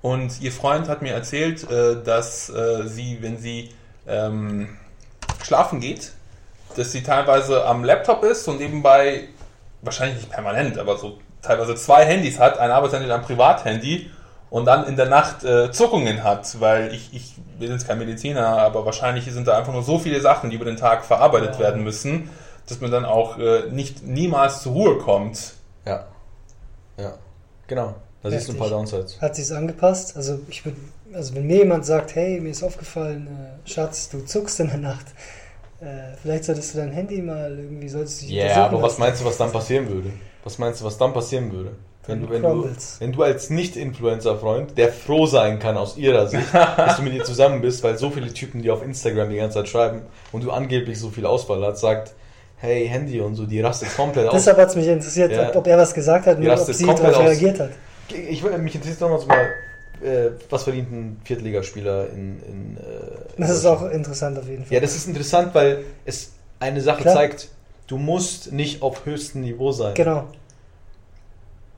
[0.00, 3.68] Und ihr Freund hat mir erzählt, äh, dass äh, sie, wenn sie
[4.08, 4.78] ähm,
[5.44, 6.12] schlafen geht,
[6.74, 9.28] dass sie teilweise am Laptop ist und nebenbei,
[9.82, 14.10] wahrscheinlich nicht permanent, aber so teilweise zwei Handys hat, ein Arbeitshandy und ein Privathandy
[14.48, 18.46] und dann in der Nacht äh, Zuckungen hat, weil ich, ich bin jetzt kein Mediziner,
[18.46, 21.84] aber wahrscheinlich sind da einfach nur so viele Sachen, die über den Tag verarbeitet werden
[21.84, 22.30] müssen,
[22.66, 25.52] dass man dann auch äh, nicht niemals zur Ruhe kommt.
[25.84, 26.06] Ja.
[26.98, 27.14] Ja.
[27.66, 27.94] Genau.
[28.22, 29.20] Da siehst du ein paar Downsides.
[29.20, 30.16] Hat sie es angepasst?
[30.16, 30.76] Also ich würde,
[31.12, 34.78] also wenn mir jemand sagt, hey, mir ist aufgefallen, äh, Schatz, du zuckst in der
[34.78, 35.06] Nacht,
[35.80, 38.98] äh, vielleicht solltest du dein Handy mal irgendwie, solltest du dich Ja, untersuchen aber was
[38.98, 40.10] meinst du, was dann passieren würde?
[40.44, 41.72] Was meinst du, was dann passieren würde?
[42.06, 42.68] Wenn du, wenn du,
[42.98, 47.22] wenn du als Nicht-Influencer-Freund, der froh sein kann aus ihrer Sicht, dass du mit ihr
[47.22, 50.50] zusammen bist, weil so viele Typen, die auf Instagram die ganze Zeit schreiben und du
[50.50, 52.12] angeblich so viel Auswahl hast, sagt,
[52.62, 54.34] hey, Handy und so, die rastet komplett aus.
[54.34, 55.54] Deshalb hat es mich interessiert, Ja.
[55.54, 57.70] ob, er was gesagt hat und ob sie darauf reagiert hat.
[58.08, 59.48] Ich, würde- mich interessiert noch mal,
[60.02, 62.80] äh, was verdient ein Viertligaspieler in, in äh,
[63.36, 64.74] Das ist auch interessant auf jeden Fall.
[64.74, 67.14] Ja, das ist interessant, weil es eine Sache Klar.
[67.16, 67.48] zeigt,
[67.88, 69.94] du musst nicht auf höchstem Niveau sein.
[69.94, 70.28] Genau.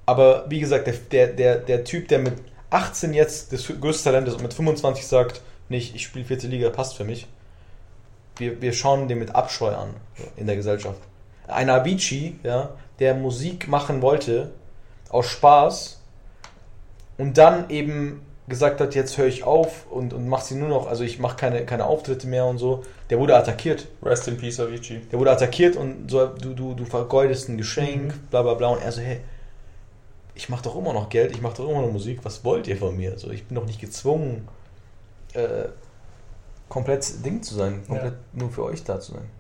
[0.06, 2.34] Aber wie gesagt, der, der, der, der Typ, der mit
[2.70, 6.68] 18 jetzt das größte Talent ist und mit 25 sagt, nicht, ich spiele vierte Liga,
[6.68, 7.26] passt für mich.
[8.36, 9.90] Wir, wir schauen den mit Abscheu an
[10.36, 10.98] in der Gesellschaft.
[11.46, 14.52] Ein Avicii, ja, der Musik machen wollte,
[15.10, 16.00] aus Spaß,
[17.18, 20.86] und dann eben gesagt hat, jetzt höre ich auf und, und mache sie nur noch,
[20.86, 23.86] also ich mache keine, keine Auftritte mehr und so, der wurde attackiert.
[24.02, 25.00] Rest in Peace, Avicii.
[25.10, 28.68] Der wurde attackiert und so, du, du, du vergeudest ein Geschenk, bla bla bla.
[28.68, 29.20] Und er so, hey,
[30.34, 32.76] ich mache doch immer noch Geld, ich mache doch immer noch Musik, was wollt ihr
[32.76, 33.16] von mir?
[33.18, 34.46] So, ich bin doch nicht gezwungen,
[35.32, 35.68] äh,
[36.68, 39.30] komplett Ding zu sein, komplett nur für euch da zu sein.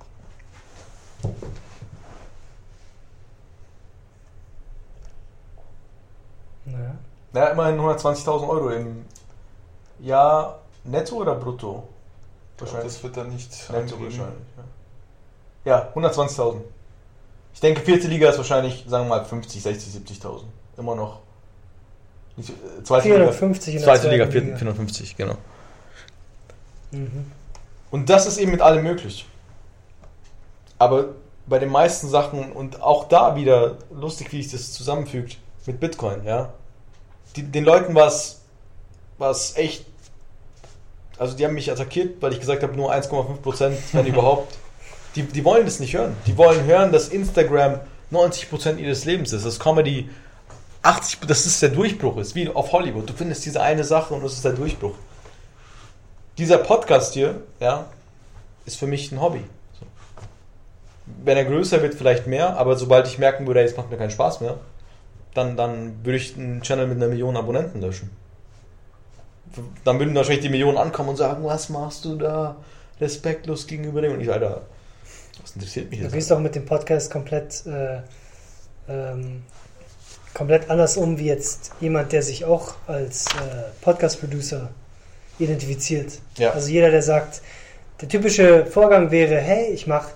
[6.66, 6.94] Ja.
[7.34, 9.04] Ja, immerhin 120.000 Euro im
[9.98, 11.88] Jahr netto oder brutto?
[12.56, 14.38] Das wird dann nicht Netto wahrscheinlich.
[15.64, 16.60] Ja, ja 120.000.
[17.52, 20.42] Ich denke, vierte Liga ist wahrscheinlich, sagen wir mal, 50, 60, 70.000.
[20.76, 21.20] Immer noch.
[22.36, 24.56] Nicht, äh, zweite 450 in Liga, der zweite Liga, Liga.
[24.56, 25.36] 450, genau.
[26.94, 27.30] Mhm.
[27.90, 29.26] Und das ist eben mit allem möglich.
[30.78, 31.10] Aber
[31.46, 36.24] bei den meisten Sachen und auch da wieder lustig, wie sich das zusammenfügt mit Bitcoin,
[36.24, 36.52] ja.
[37.36, 38.40] Die, den Leuten war es
[39.18, 39.84] es echt.
[41.18, 44.58] Also die haben mich attackiert, weil ich gesagt habe, nur 1,5%, wenn überhaupt.
[45.14, 46.16] Die, die wollen das nicht hören.
[46.26, 47.78] Die wollen hören, dass Instagram
[48.10, 49.46] 90% ihres Lebens ist.
[49.46, 50.08] Dass Comedy
[50.82, 53.08] 80, dass es der Durchbruch ist, wie auf Hollywood.
[53.08, 54.94] Du findest diese eine Sache und das ist der Durchbruch.
[56.38, 57.86] Dieser Podcast hier, ja,
[58.66, 59.44] ist für mich ein Hobby.
[59.78, 59.86] So.
[61.24, 64.10] Wenn er größer wird, vielleicht mehr, aber sobald ich merken würde, jetzt macht mir keinen
[64.10, 64.56] Spaß mehr,
[65.34, 68.10] dann, dann würde ich einen Channel mit einer Million Abonnenten löschen.
[69.84, 72.56] Dann würden wahrscheinlich die Millionen ankommen und sagen, was machst du da?
[73.00, 74.14] Respektlos gegenüber dem.
[74.14, 74.62] Und ich, Alter,
[75.40, 76.14] was interessiert mich Du jetzt?
[76.14, 78.00] gehst auch mit dem Podcast komplett, äh,
[78.88, 79.42] ähm,
[80.32, 84.70] komplett anders um wie jetzt jemand, der sich auch als äh, Podcast-Producer
[85.38, 86.18] identifiziert.
[86.38, 86.50] Ja.
[86.50, 87.42] Also jeder, der sagt,
[88.00, 90.08] der typische Vorgang wäre, hey, ich mache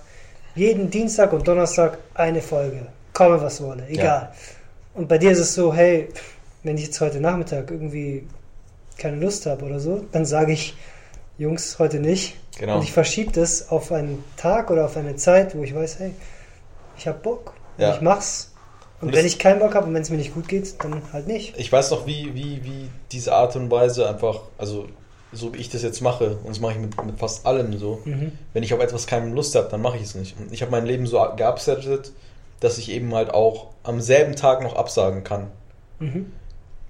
[0.55, 4.31] jeden Dienstag und Donnerstag eine Folge, komme was wolle, egal.
[4.93, 6.09] Und bei dir ist es so, hey,
[6.63, 8.27] wenn ich jetzt heute Nachmittag irgendwie
[8.97, 10.75] keine Lust habe oder so, dann sage ich,
[11.37, 12.35] Jungs, heute nicht.
[12.59, 12.75] Genau.
[12.77, 16.13] Und ich verschiebe das auf einen Tag oder auf eine Zeit, wo ich weiß, hey,
[16.97, 17.95] ich habe Bock und Ja.
[17.95, 18.51] ich mach's.
[18.99, 21.01] Und, Und wenn ich keinen Bock habe und wenn es mir nicht gut geht, dann
[21.13, 21.57] halt nicht.
[21.57, 24.87] Ich weiß noch, wie, wie, wie diese Art und Weise einfach, also
[25.31, 28.01] so wie ich das jetzt mache, und das mache ich mit, mit fast allem so,
[28.05, 28.31] Mhm.
[28.53, 30.35] wenn ich auf etwas keine Lust habe, dann mache ich es nicht.
[30.39, 32.11] Und ich habe mein Leben so geupsettet,
[32.59, 35.47] dass ich eben halt auch am selben Tag noch absagen kann.
[35.99, 36.31] Mhm.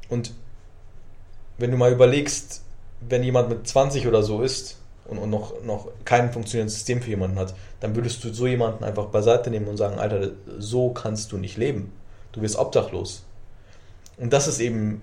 [0.10, 0.34] Und
[1.58, 2.62] wenn du mal überlegst,
[3.02, 7.10] wenn jemand mit 20 oder so ist und, und noch, noch kein funktionierendes System für
[7.10, 11.32] jemanden hat, dann würdest du so jemanden einfach beiseite nehmen und sagen, Alter, so kannst
[11.32, 11.92] du nicht leben.
[12.32, 13.24] Du wirst obdachlos.
[14.18, 15.02] Und das ist eben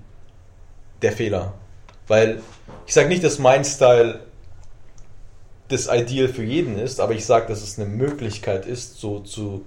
[1.02, 1.54] der Fehler.
[2.06, 2.40] Weil
[2.86, 4.20] ich sage nicht, dass mein Style
[5.68, 9.64] das Ideal für jeden ist, aber ich sage, dass es eine Möglichkeit ist, so zu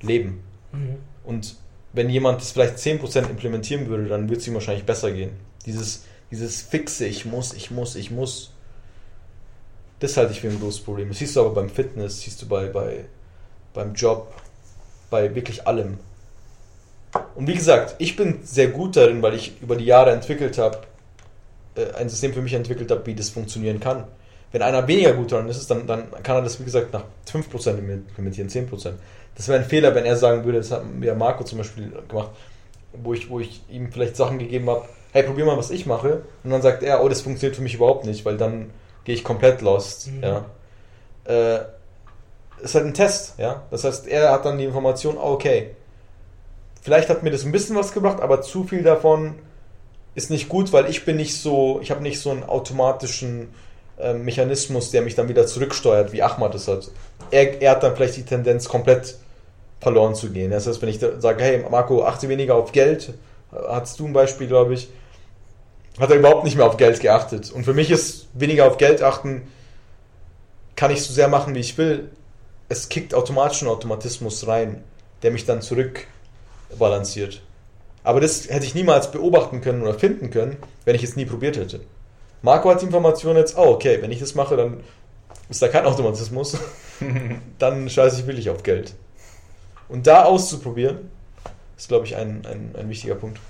[0.00, 0.42] leben.
[0.72, 0.96] Mhm.
[1.24, 1.56] Und
[1.92, 5.32] wenn jemand das vielleicht 10% implementieren würde, dann würde es ihm wahrscheinlich besser gehen.
[5.66, 8.52] Dieses, dieses fixe, ich muss, ich muss, ich muss,
[10.00, 11.08] das halte ich für ein großes Problem.
[11.08, 13.04] Das siehst du aber beim Fitness, siehst du bei, bei,
[13.74, 14.32] beim Job,
[15.10, 15.98] bei wirklich allem.
[17.34, 20.78] Und wie gesagt, ich bin sehr gut darin, weil ich über die Jahre entwickelt habe,
[21.78, 24.04] äh, ein System für mich entwickelt habe, wie das funktionieren kann.
[24.50, 27.78] Wenn einer weniger gut dran ist, dann, dann kann er das, wie gesagt, nach 5%
[27.78, 28.92] implementieren, 10%.
[29.34, 32.30] Das wäre ein Fehler, wenn er sagen würde, das hat ja Marco zum Beispiel gemacht,
[32.92, 36.22] wo ich, wo ich ihm vielleicht Sachen gegeben habe, hey, probier mal, was ich mache.
[36.44, 38.70] Und dann sagt er, oh, das funktioniert für mich überhaupt nicht, weil dann
[39.04, 40.10] gehe ich komplett lost.
[40.10, 40.22] Mhm.
[40.22, 40.44] Ja.
[41.24, 41.60] Äh,
[42.62, 43.62] ist halt ein Test, ja.
[43.70, 45.70] Das heißt, er hat dann die Information, okay,
[46.82, 49.36] vielleicht hat mir das ein bisschen was gebracht, aber zu viel davon
[50.18, 53.48] ist nicht gut, weil ich bin nicht so, ich habe nicht so einen automatischen
[53.98, 56.90] äh, Mechanismus, der mich dann wieder zurücksteuert, wie Ahmad es hat.
[57.30, 59.16] Er, er hat dann vielleicht die Tendenz, komplett
[59.80, 60.50] verloren zu gehen.
[60.50, 63.14] Das heißt, wenn ich sage, hey Marco, achte weniger auf Geld,
[63.52, 64.88] äh, hattest du ein Beispiel, glaube ich,
[66.00, 67.52] hat er überhaupt nicht mehr auf Geld geachtet.
[67.52, 69.42] Und für mich ist weniger auf Geld achten,
[70.74, 72.10] kann ich so sehr machen, wie ich will.
[72.68, 74.82] Es kickt automatisch einen Automatismus rein,
[75.22, 77.40] der mich dann zurückbalanciert.
[78.08, 80.56] Aber das hätte ich niemals beobachten können oder finden können,
[80.86, 81.82] wenn ich es nie probiert hätte.
[82.40, 84.82] Marco hat die Information jetzt, oh, okay, wenn ich das mache, dann
[85.50, 86.56] ist da kein Automatismus.
[87.58, 88.94] dann scheiße ich wirklich auf Geld.
[89.90, 91.10] Und da auszuprobieren,
[91.76, 93.40] ist, glaube ich, ein, ein, ein wichtiger Punkt.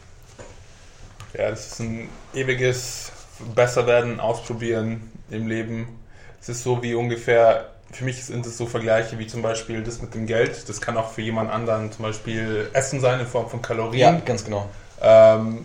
[1.34, 3.12] Ja, das ist ein ewiges
[3.54, 6.00] Besserwerden, Ausprobieren im Leben.
[6.40, 10.03] Es ist so wie ungefähr, für mich sind es so Vergleiche wie zum Beispiel das
[10.03, 10.68] mit dem Geld.
[10.68, 14.14] Das kann auch für jemand anderen zum Beispiel Essen sein in Form von Kalorien.
[14.14, 14.68] Ja, ganz genau.
[15.01, 15.64] Ähm,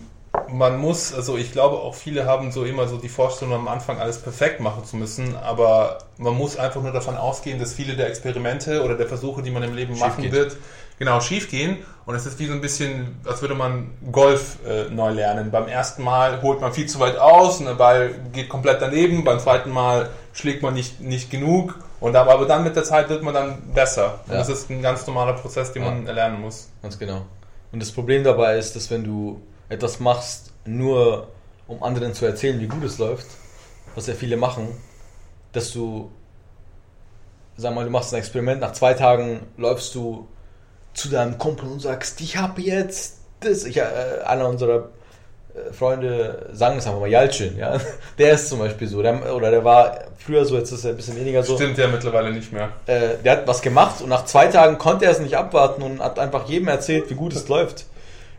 [0.49, 3.99] man muss, also ich glaube auch viele haben so immer so die Vorstellung, am Anfang
[3.99, 8.07] alles perfekt machen zu müssen, aber man muss einfach nur davon ausgehen, dass viele der
[8.07, 10.31] Experimente oder der Versuche, die man im Leben Schief machen geht.
[10.31, 10.57] wird,
[10.99, 11.77] genau schief gehen.
[12.05, 15.51] Und es ist wie so ein bisschen, als würde man Golf äh, neu lernen.
[15.51, 19.23] Beim ersten Mal holt man viel zu weit aus und der Ball geht komplett daneben.
[19.23, 21.79] Beim zweiten Mal schlägt man nicht, nicht genug.
[22.01, 24.19] Und aber, aber dann mit der Zeit wird man dann besser.
[24.27, 24.39] Und Ja.
[24.39, 25.91] das ist ein ganz normaler Prozess, den Ja.
[25.91, 26.69] man erlernen muss.
[26.81, 27.21] Ganz genau.
[27.71, 29.41] Und das Problem dabei ist, dass wenn du
[29.74, 31.28] etwas machst, nur
[31.67, 33.28] um anderen zu erzählen, wie gut es läuft,
[33.95, 34.67] was ja viele machen,
[35.51, 36.09] dass du,
[37.57, 40.28] sag mal, du machst ein Experiment, nach zwei Tagen läufst du
[40.93, 43.65] zu deinem Kumpel und sagst, ich habe jetzt das.
[43.65, 43.84] Ich, äh,
[44.26, 44.89] einer unserer
[45.55, 47.80] äh, Freunde sagen es einfach mal, Jalcin, ja.
[48.17, 50.95] Der ist zum Beispiel so, der, oder der war früher so, jetzt ist er ein
[50.97, 52.69] bisschen weniger so Stimmt ja mittlerweile nicht mehr.
[52.86, 55.99] äh, der hat was gemacht und nach zwei Tagen konnte er es nicht abwarten und
[55.99, 57.86] hat einfach jedem erzählt, wie gut es läuft.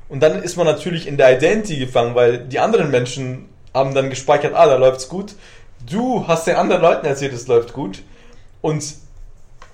[0.08, 4.10] Und dann ist man natürlich in der Identity gefangen, weil die anderen Menschen haben dann
[4.10, 5.34] gespeichert, ah, da läuft's gut.
[5.90, 8.02] Du hast den anderen Leuten erzählt, es läuft gut.
[8.60, 8.84] Und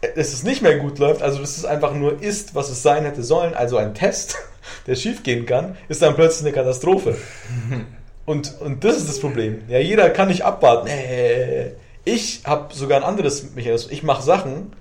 [0.01, 3.05] es ist nicht mehr gut läuft, also das ist einfach nur ist, was es sein
[3.05, 4.37] hätte sollen, also ein Test,
[4.87, 7.17] der schief gehen kann, ist dann plötzlich eine Katastrophe.
[8.27, 9.63] Und, und das ist das Problem.
[9.67, 10.87] Ja, jeder kann nicht abwarten.
[10.87, 11.73] Äh,
[12.05, 13.91] Ich habe sogar ein anderes Mechanismus.
[13.93, 14.73] Ich mache Sachen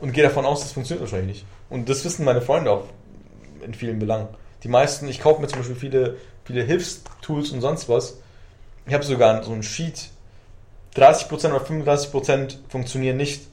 [0.00, 1.46] und gehe davon aus, das funktioniert wahrscheinlich nicht.
[1.68, 2.84] Und das wissen meine Freunde auch
[3.64, 4.28] in vielen Belangen.
[4.62, 8.18] Die meisten, ich kaufe mir zum Beispiel viele, viele Hilfstools und sonst was.
[8.86, 10.10] Ich habe sogar so ein Sheet.
[10.96, 13.46] 30% oder 35% funktionieren nicht.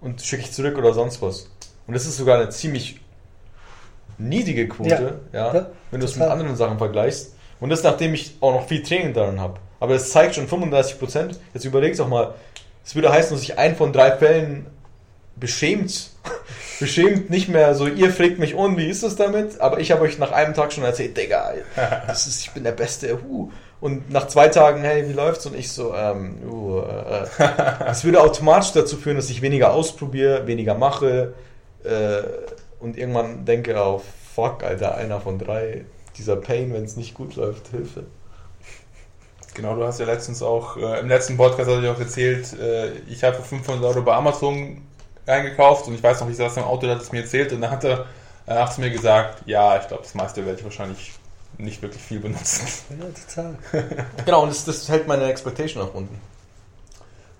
[0.00, 1.48] Und schicke ich zurück oder sonst was.
[1.86, 3.00] Und das ist sogar eine ziemlich
[4.16, 7.34] niedrige Quote, ja, Ja, wenn du es mit anderen Sachen vergleichst.
[7.58, 9.60] Und das nachdem ich auch noch viel Training daran habe.
[9.78, 11.36] Aber das zeigt schon 35%.
[11.52, 12.34] Jetzt überleg doch mal,
[12.84, 14.66] es würde heißen, dass ich einen von drei Fällen
[15.36, 16.10] beschämt,
[16.80, 19.60] beschämt nicht mehr so, ihr fragt mich un, wie ist es damit?
[19.60, 21.52] Aber ich habe euch nach einem Tag schon erzählt, Digga,
[22.06, 23.50] das ist, ich bin der Beste, huh.
[23.80, 25.46] Und nach zwei Tagen, hey, wie läuft's?
[25.46, 27.26] Und ich so, ähm, uh, äh,
[27.86, 31.34] es würde automatisch dazu führen, dass ich weniger ausprobiere, weniger mache
[31.84, 32.22] äh,
[32.80, 34.02] und irgendwann denke, oh
[34.34, 35.84] fuck, Alter, einer von drei,
[36.16, 38.04] dieser Pain, wenn es nicht gut läuft, Hilfe.
[39.54, 42.92] Genau, du hast ja letztens auch, äh, im letzten Podcast hatte ich auch erzählt, äh,
[43.08, 44.82] ich habe für 500 Euro bei Amazon
[45.26, 47.60] eingekauft und ich weiß noch, ich saß im Auto, der hat es mir erzählt und
[47.60, 48.06] dann hat er
[48.46, 51.12] danach zu mir gesagt, ja, ich glaube, das meiste werde ich wahrscheinlich
[51.58, 52.66] nicht wirklich viel benutzen.
[52.98, 53.58] Ja, total.
[54.24, 56.18] Genau, und das, das hält meine Expectation nach unten.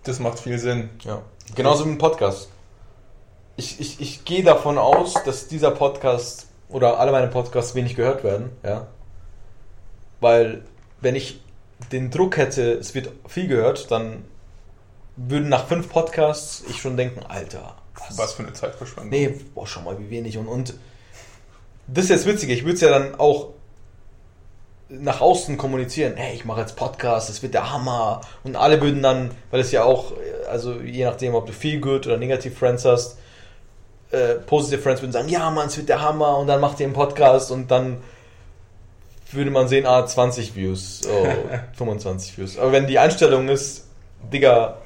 [0.05, 0.91] Das macht viel Sinn.
[1.03, 1.23] Ja.
[1.55, 2.49] Genauso wie ein Podcast.
[3.57, 8.25] Ich, ich, ich gehe davon aus, dass dieser Podcast oder alle meine Podcasts wenig gehört
[8.25, 8.87] werden, ja.
[10.21, 10.63] Weil,
[11.01, 11.41] wenn ich
[11.93, 14.25] den Druck hätte, es wird viel gehört, dann
[15.17, 17.77] würden nach fünf Podcasts ich schon denken, Alter,
[18.17, 19.11] Was für eine Zeitverschwendung.
[19.11, 20.39] Nee, boah, schau mal, wie wenig.
[20.39, 20.75] Und, und
[21.87, 23.51] das ist jetzt witzig, ich würde es ja dann auch
[24.89, 28.23] nach außen kommunizieren, hey, ich mache jetzt Podcast, das wird der Hammer.
[28.43, 30.13] Und alle würden dann, weil es ja auch,
[30.51, 33.19] also je nachdem, ob du viel Good oder Negative Friends hast,
[34.11, 36.39] äh, Positive Friends würden sagen, ja, Mann, es wird der Hammer.
[36.39, 37.99] Und dann macht ihr einen Podcast und dann
[39.31, 41.27] würde man sehen, ah, 20 Views, oh,
[41.75, 42.59] 25 Views.
[42.59, 43.87] Aber wenn die Einstellung ist,
[44.33, 44.79] Digga,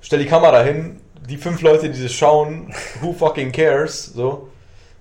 [0.00, 4.48] stell die Kamera hin, die fünf Leute, die das schauen, who fucking cares, so,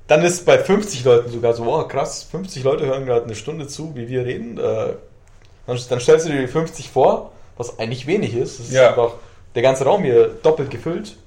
[0.08, 3.68] dann ist bei 50 Leuten sogar so, wow, krass, 50 Leute hören gerade eine Stunde
[3.68, 4.58] zu, wie wir reden.
[4.58, 4.94] Äh,
[5.68, 8.60] dann, dann stellst du dir die 50 vor, was eigentlich wenig ist.
[8.60, 8.90] Ist Ja.
[8.90, 9.14] einfach
[9.54, 11.18] der ganze Raum hier doppelt gefüllt.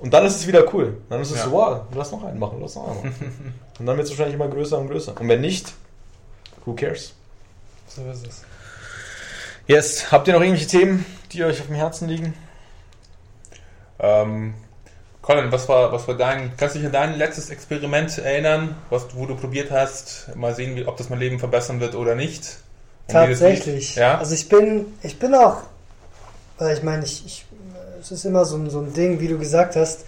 [0.00, 0.96] Und dann ist es wieder cool.
[1.10, 1.44] Dann ist es Ja.
[1.44, 3.54] so, wow, lass noch einen machen, lass noch einen machen.
[3.78, 5.14] und dann wird es wahrscheinlich immer größer und größer.
[5.20, 5.74] Und wenn nicht,
[6.64, 7.12] who cares?
[7.88, 8.42] So ist es.
[9.66, 12.32] Yes, habt ihr noch irgendwelche Themen, die euch auf dem Herzen liegen?
[14.00, 14.54] Ähm,
[15.22, 19.14] Colin, was war, was war dein, kannst du dich an dein letztes Experiment erinnern, was,
[19.14, 22.58] wo du probiert hast, mal sehen, wie, ob das mein Leben verbessern wird oder nicht?
[23.08, 23.96] Und Tatsächlich.
[23.96, 24.18] Ja?
[24.18, 25.62] Also ich bin, ich bin auch,
[26.58, 27.46] weil ich meine, ich, ich,
[28.00, 30.04] es ist immer so, ein- so ein Ding, wie du gesagt hast,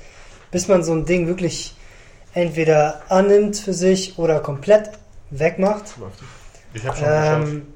[0.51, 1.75] bis man so ein Ding wirklich
[2.35, 4.91] entweder annimmt für sich oder komplett
[5.31, 5.85] wegmacht.
[6.75, 7.07] ich habe schon.
[7.09, 7.67] Ähm,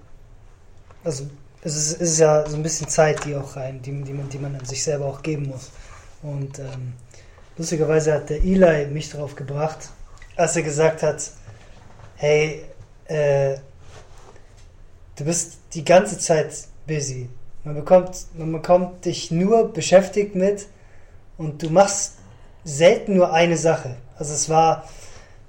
[1.02, 1.26] also
[1.62, 4.28] es ist, es ist ja so ein bisschen Zeit, die auch rein, die, die, man,
[4.28, 5.70] die man an sich selber auch geben muss.
[6.24, 6.94] Und ähm,
[7.58, 9.90] lustigerweise hat der Eli mich darauf gebracht,
[10.36, 11.30] als er gesagt hat,
[12.16, 12.64] hey,
[13.04, 13.56] äh,
[15.16, 17.28] du bist die ganze Zeit busy.
[17.62, 20.66] Man bekommt, man bekommt dich nur beschäftigt mit
[21.36, 22.14] und du machst
[22.64, 23.96] selten nur eine Sache.
[24.16, 24.88] Also es war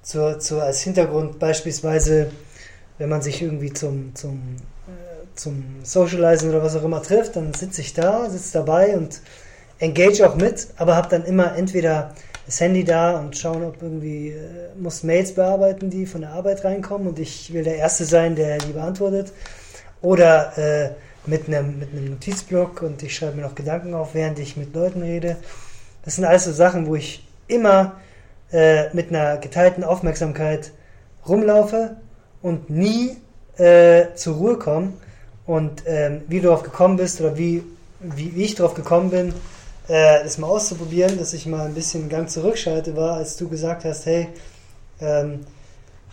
[0.02, 2.30] zur, zur, als Hintergrund beispielsweise,
[2.98, 4.56] wenn man sich irgendwie zum, zum,
[4.88, 9.22] äh, zum Socializen oder was auch immer trifft, dann sitze ich da, sitze dabei und
[9.78, 12.14] engage auch mit, aber habe dann immer entweder
[12.46, 16.64] das Handy da und schauen, ob irgendwie, äh, muss Mails bearbeiten, die von der Arbeit
[16.64, 19.32] reinkommen und ich will der Erste sein, der die beantwortet.
[20.00, 20.90] Oder äh,
[21.26, 25.02] mit einem mit Notizblock und ich schreibe mir noch Gedanken auf, während ich mit Leuten
[25.02, 25.36] rede.
[26.04, 27.96] Das sind alles so Sachen, wo ich immer
[28.52, 30.70] äh, mit einer geteilten Aufmerksamkeit
[31.26, 31.96] rumlaufe
[32.42, 33.16] und nie
[33.56, 34.92] äh, zur Ruhe komme.
[35.46, 37.62] Und ähm, wie du darauf gekommen bist oder wie,
[38.00, 39.34] wie ich darauf gekommen bin,
[39.88, 43.48] äh, das mal auszuprobieren, dass ich mal ein bisschen einen Gang zurückschalte, war, als du
[43.48, 44.28] gesagt hast, hey,
[45.00, 45.40] ähm,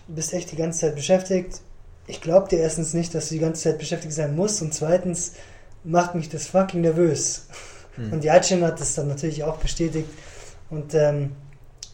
[0.07, 1.61] du bist echt die ganze Zeit beschäftigt.
[2.07, 5.33] Ich glaube dir erstens nicht, dass du die ganze Zeit beschäftigt sein musst und zweitens
[5.83, 7.47] macht mich das fucking nervös.
[7.95, 8.13] Hm.
[8.13, 10.09] Und Jacin hat das dann natürlich auch bestätigt.
[10.69, 11.31] Und ähm,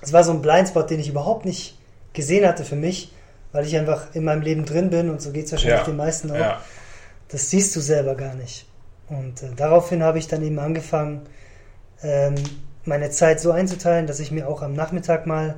[0.02, 1.78] es war so ein Blindspot, den ich überhaupt nicht
[2.14, 3.14] gesehen hatte für mich,
[3.52, 5.86] weil ich einfach in meinem Leben drin bin und so geht es wahrscheinlich Ja.
[5.86, 6.36] den meisten auch.
[6.36, 6.62] Ja.
[7.28, 8.66] Das siehst du selber gar nicht.
[9.10, 11.22] Und äh, daraufhin habe ich dann eben angefangen,
[12.04, 12.36] ähm,
[12.86, 15.56] meine Zeit so einzuteilen, dass ich mir auch am Nachmittag mal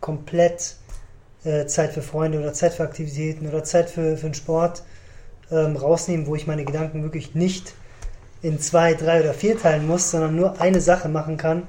[0.00, 0.76] komplett
[1.44, 4.82] äh, Zeit für Freunde oder Zeit für Aktivitäten oder Zeit für, für den Sport
[5.50, 7.74] ähm, rausnehme, wo ich meine Gedanken wirklich nicht
[8.42, 11.66] in zwei, drei oder vier teilen muss, sondern nur eine Sache machen kann.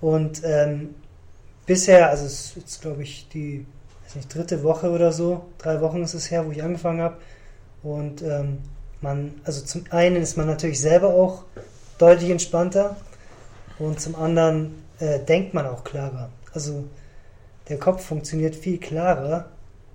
[0.00, 0.94] Und ähm,
[1.66, 3.66] bisher, also es ist jetzt glaube ich die
[4.04, 7.16] weiß nicht, dritte Woche oder so, drei Wochen ist es her, wo ich angefangen habe.
[7.82, 8.58] Und ähm,
[9.00, 11.44] man, also zum einen ist man natürlich selber auch
[11.98, 12.96] deutlich entspannter
[13.78, 16.30] und zum anderen äh, denkt man auch klarer.
[16.52, 16.84] Also
[17.68, 19.46] der Kopf funktioniert viel klarer,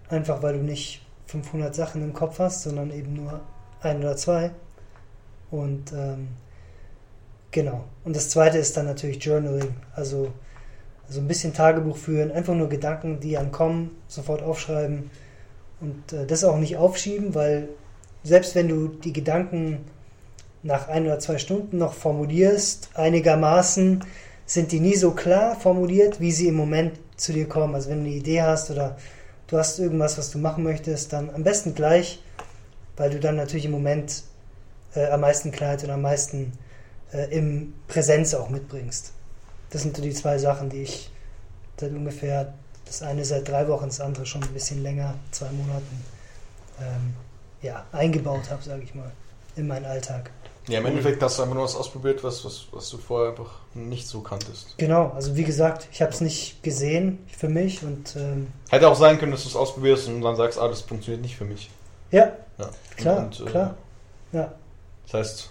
[0.10, 3.42] einfach weil du nicht 500 Sachen im Kopf hast, sondern eben nur
[3.82, 4.52] ein oder zwei.
[5.52, 6.30] Und ähm,
[7.52, 7.86] genau.
[8.04, 9.76] Und das zweite ist dann natürlich Journaling.
[9.96, 10.32] Also,
[11.08, 15.10] also ein bisschen Tagebuch führen, einfach nur Gedanken, die einem kommen, sofort aufschreiben.
[15.82, 17.70] Und äh, das auch nicht aufschieben, weil
[18.24, 19.86] selbst wenn du die Gedanken
[20.64, 24.04] nach ein oder zwei Stunden noch formulierst, einigermaßen,
[24.46, 27.76] sind die nie so klar formuliert, wie sie im Moment zu dir kommen.
[27.76, 28.98] Also wenn du eine Idee hast oder
[29.48, 32.22] du hast irgendwas, was du machen möchtest, dann am besten gleich,
[32.98, 34.24] weil du dann natürlich im Moment
[34.96, 36.54] äh, am meisten Klarheit und am meisten
[37.14, 39.14] äh, im Präsenz auch mitbringst.
[39.70, 41.12] Das sind so die zwei Sachen, die ich
[41.80, 42.54] seit ungefähr,
[42.86, 46.06] das eine seit drei Wochen, das andere schon ein bisschen länger, zwei Monaten,
[46.80, 47.14] ähm,
[47.62, 49.12] ja, eingebaut habe, sage ich mal,
[49.56, 50.30] in meinen Alltag.
[50.70, 53.52] Ja, im Endeffekt hast du einfach nur was ausprobiert, was, was, was du vorher einfach
[53.74, 54.76] nicht so kanntest.
[54.78, 58.96] Genau, also wie gesagt, ich habe es nicht gesehen für mich und ähm, Hätte auch
[58.96, 61.70] sein können, dass du es ausprobierst und dann sagst, ah, das funktioniert nicht für mich.
[62.12, 62.70] ja, Ja.
[62.96, 63.76] klar, Und, äh, klar.
[64.32, 64.54] Ja,
[65.06, 65.50] Das heißt,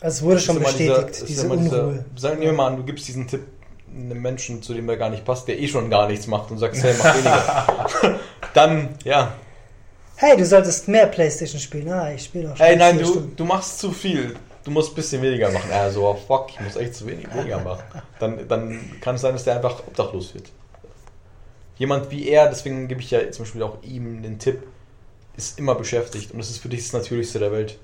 [0.00, 2.04] also es wurde schon bestätigt, dieser- diese immer dieser- Unruhe.
[2.16, 3.42] Sagen wir mal an, du gibst diesen Tipp
[3.88, 6.58] einem Menschen, zu dem er gar nicht passt, der eh schon gar nichts macht und
[6.58, 8.18] sagst, hey, mach weniger.
[8.54, 9.34] dann, ja.
[10.26, 11.92] Hey, du solltest mehr Playstation spielen.
[11.92, 12.64] Ah, ich spiele auch schon.
[12.64, 13.36] Ey, nein, du, Stunden.
[13.36, 14.34] du machst zu viel.
[14.64, 15.68] Du musst ein bisschen weniger machen.
[15.68, 17.82] Ja, so, oh, fuck, ich muss echt zu wenig weniger machen.
[18.18, 20.50] Dann, dann kann es sein, dass der einfach obdachlos wird.
[21.76, 24.62] Jemand wie er, deswegen gebe ich ja zum Beispiel auch ihm den Tipp,
[25.36, 27.78] ist immer beschäftigt und das ist für dich das Natürlichste der Welt.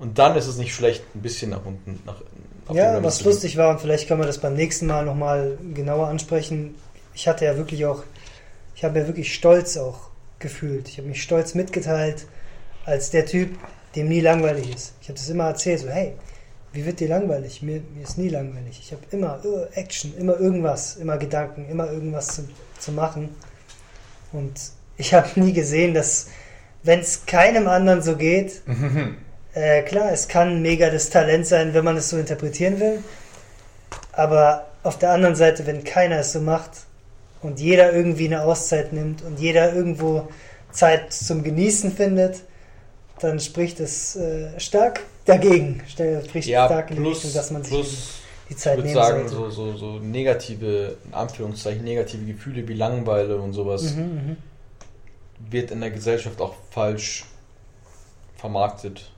[0.00, 2.16] Und dann ist es nicht schlecht, ein bisschen nach unten, nach
[2.72, 6.74] Ja, was lustig war, und vielleicht können wir das beim nächsten Mal nochmal genauer ansprechen.
[7.14, 8.02] Ich hatte ja wirklich auch,
[8.74, 10.09] ich habe ja wirklich stolz auch
[10.40, 10.88] gefühlt.
[10.88, 12.26] Ich habe mich stolz mitgeteilt
[12.84, 13.56] als der Typ,
[13.94, 14.94] dem nie langweilig ist.
[15.00, 16.14] Ich habe das immer erzählt, so, hey,
[16.72, 17.62] wie wird dir langweilig?
[17.62, 18.80] Mir, mir ist nie langweilig.
[18.80, 23.34] Ich habe immer äh, Action, immer irgendwas, immer Gedanken, immer irgendwas zu, zu machen.
[24.32, 24.58] Und
[24.96, 26.28] ich habe nie gesehen, dass
[26.82, 28.62] wenn es keinem anderen so geht,
[29.54, 33.02] äh, klar, es kann mega das Talent sein, wenn man es so interpretieren will.
[34.12, 36.70] Aber auf der anderen Seite, wenn keiner es so macht
[37.42, 40.28] und jeder irgendwie eine Auszeit nimmt und jeder irgendwo
[40.72, 42.42] Zeit zum Genießen findet,
[43.20, 45.82] dann spricht es äh, stark dagegen.
[45.86, 48.08] Spricht Ja, stark in die plus, Richtung, dass man sich plus
[48.48, 49.54] die ich Zeit würde nehmen sagen, sollte.
[49.54, 54.36] so, so, so negative, in Anführungszeichen, negative Gefühle wie Langeweile und sowas Mhm, mhm.
[55.50, 57.24] wird in der Gesellschaft auch falsch
[58.36, 59.10] vermarktet.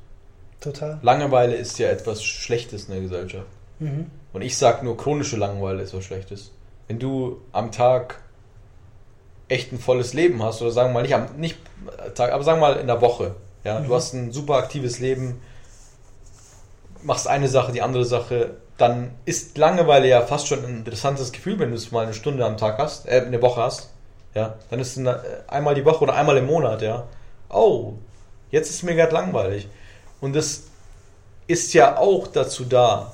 [0.60, 0.98] Total.
[1.02, 3.46] Langeweile ist ja etwas Schlechtes in der Gesellschaft.
[3.78, 4.06] Mhm.
[4.32, 6.50] Und ich sag nur, chronische Langeweile ist was Schlechtes.
[6.92, 8.20] Wenn du am Tag
[9.48, 11.56] echt ein volles Leben hast, oder sagen wir mal nicht am nicht
[12.14, 13.34] Tag, aber sagen wir mal in der Woche,
[13.64, 13.86] ja, Mhm.
[13.86, 15.40] du hast ein super aktives Leben,
[17.02, 21.58] machst eine Sache, die andere Sache, dann ist Langeweile ja fast schon ein interessantes Gefühl,
[21.58, 23.88] wenn du es mal eine Stunde am Tag hast, äh, eine Woche hast,
[24.34, 25.18] ja, dann ist es eine,
[25.48, 27.04] einmal die Woche oder einmal im Monat, ja.
[27.48, 27.94] Oh,
[28.50, 29.66] jetzt ist mir gerade langweilig.
[30.20, 30.64] Und das
[31.46, 33.12] ist ja auch dazu da,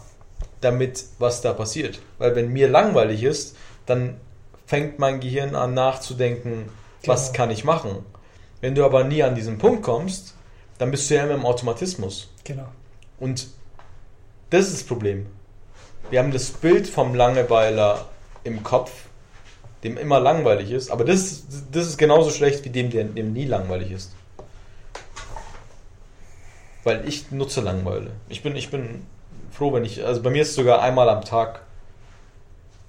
[0.61, 2.01] damit was da passiert.
[2.19, 3.55] Weil wenn mir langweilig ist,
[3.89, 4.17] dann
[4.67, 6.69] fängt mein Gehirn an nachzudenken,
[7.07, 7.37] was Genau.
[7.37, 8.05] kann ich machen.
[8.61, 10.35] Wenn du aber nie an diesen Punkt kommst,
[10.79, 12.29] dann bist du ja immer im Automatismus.
[12.45, 12.67] Genau.
[13.19, 13.49] Und
[14.51, 15.27] das ist das Problem.
[16.11, 18.07] Wir haben das Bild vom Langeweiler
[18.45, 18.91] im Kopf,
[19.85, 23.45] dem immer langweilig ist, aber das, das ist genauso schlecht wie dem, der- dem nie
[23.45, 24.13] langweilig ist.
[26.85, 28.11] Weil ich nutze Langeweile.
[28.29, 29.05] Ich bin, ich bin
[29.51, 31.63] froh, wenn ich, also bei mir ist es sogar einmal am Tag,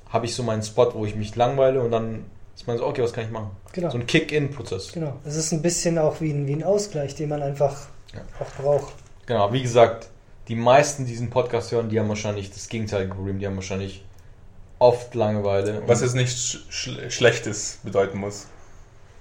[0.09, 3.01] habe ich so meinen Spot, wo ich mich langweile und dann ist man so, okay,
[3.01, 3.51] was kann ich machen?
[3.71, 3.89] Genau.
[3.89, 4.91] So ein Kick-In-Prozess.
[4.91, 5.13] Genau.
[5.25, 8.21] Es ist ein bisschen auch wie ein, wie ein Ausgleich, den man einfach Ja.
[8.39, 8.93] auch braucht.
[9.27, 10.09] Genau, wie gesagt,
[10.47, 13.39] die meisten, die diesen Podcast hören, die haben wahrscheinlich das gegenteilige Problem.
[13.39, 14.03] Die haben wahrscheinlich
[14.79, 15.83] oft Langeweile.
[15.87, 18.47] Was jetzt nicht sch schl- Schlechtes bedeuten muss.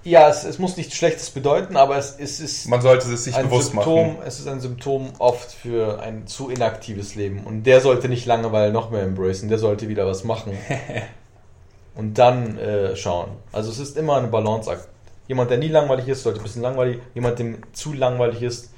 [0.09, 3.35] Ja, es, es muss nichts Schlechtes bedeuten, aber es, es ist Man sollte es sich
[3.35, 4.23] ein bewusst Symptom, machen.
[4.25, 7.43] es ist ein Symptom oft für ein zu inaktives Leben.
[7.45, 10.57] Und der sollte nicht Langeweile noch mehr embracen, der sollte wieder was machen.
[11.95, 13.31] Und dann äh, schauen.
[13.51, 14.87] Also es ist immer eine Balanceakt.
[15.27, 16.99] Jemand, der nie langweilig ist, sollte ein bisschen langweilig.
[17.13, 18.71] Jemand, dem zu langweilig ist,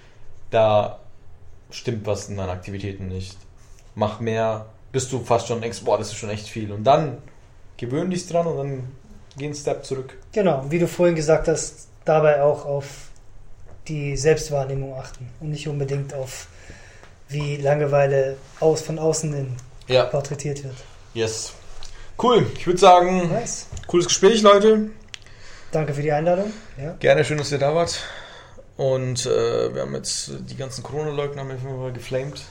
[0.50, 1.00] da
[1.70, 3.38] stimmt was in deinen Aktivitäten nicht.
[3.96, 6.72] Mach mehr, bis du fast schon denkst, boah, das ist schon echt viel.
[6.72, 7.20] Und dann
[7.78, 8.84] gewöhn dich dran und dann
[9.38, 10.18] geh einen Step zurück.
[10.32, 12.86] Genau, wie du vorhin gesagt hast, dabei auch auf
[13.88, 16.48] die Selbstwahrnehmung achten und nicht unbedingt auf
[17.30, 19.56] wie Langeweile aus, von außen in
[19.88, 20.06] Ja.
[20.06, 20.76] porträtiert wird.
[21.14, 21.54] Yes.
[22.22, 22.46] Cool.
[22.56, 23.68] Ich würde sagen, Nice.
[23.88, 24.90] cooles Gespräch, Leute.
[25.72, 26.52] Danke für die Einladung.
[26.78, 26.94] Ja.
[27.00, 28.00] Gerne, schön, dass ihr da wart.
[28.78, 32.42] Und äh, wir haben jetzt die ganzen Corona-Leugner haben geflamed.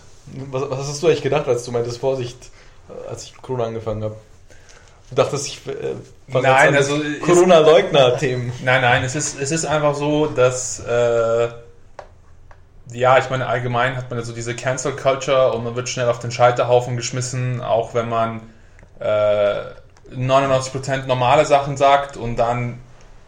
[0.51, 2.51] Was, was hast du eigentlich gedacht, als du meintest, Vorsicht,
[2.89, 4.17] äh, als ich Corona angefangen habe?
[5.11, 5.95] Du dachtest, ich äh,
[6.29, 8.53] Nein, also Corona-Leugner-Themen.
[8.65, 11.49] Nein, nein, es ist, es ist einfach so, dass äh,
[12.93, 16.09] ja, ich meine, allgemein hat man ja so diese Cancel Culture und man wird schnell
[16.09, 18.41] auf den Scheiterhaufen geschmissen, auch wenn man
[19.01, 19.61] äh,
[20.15, 22.79] 99% normale Sachen sagt und dann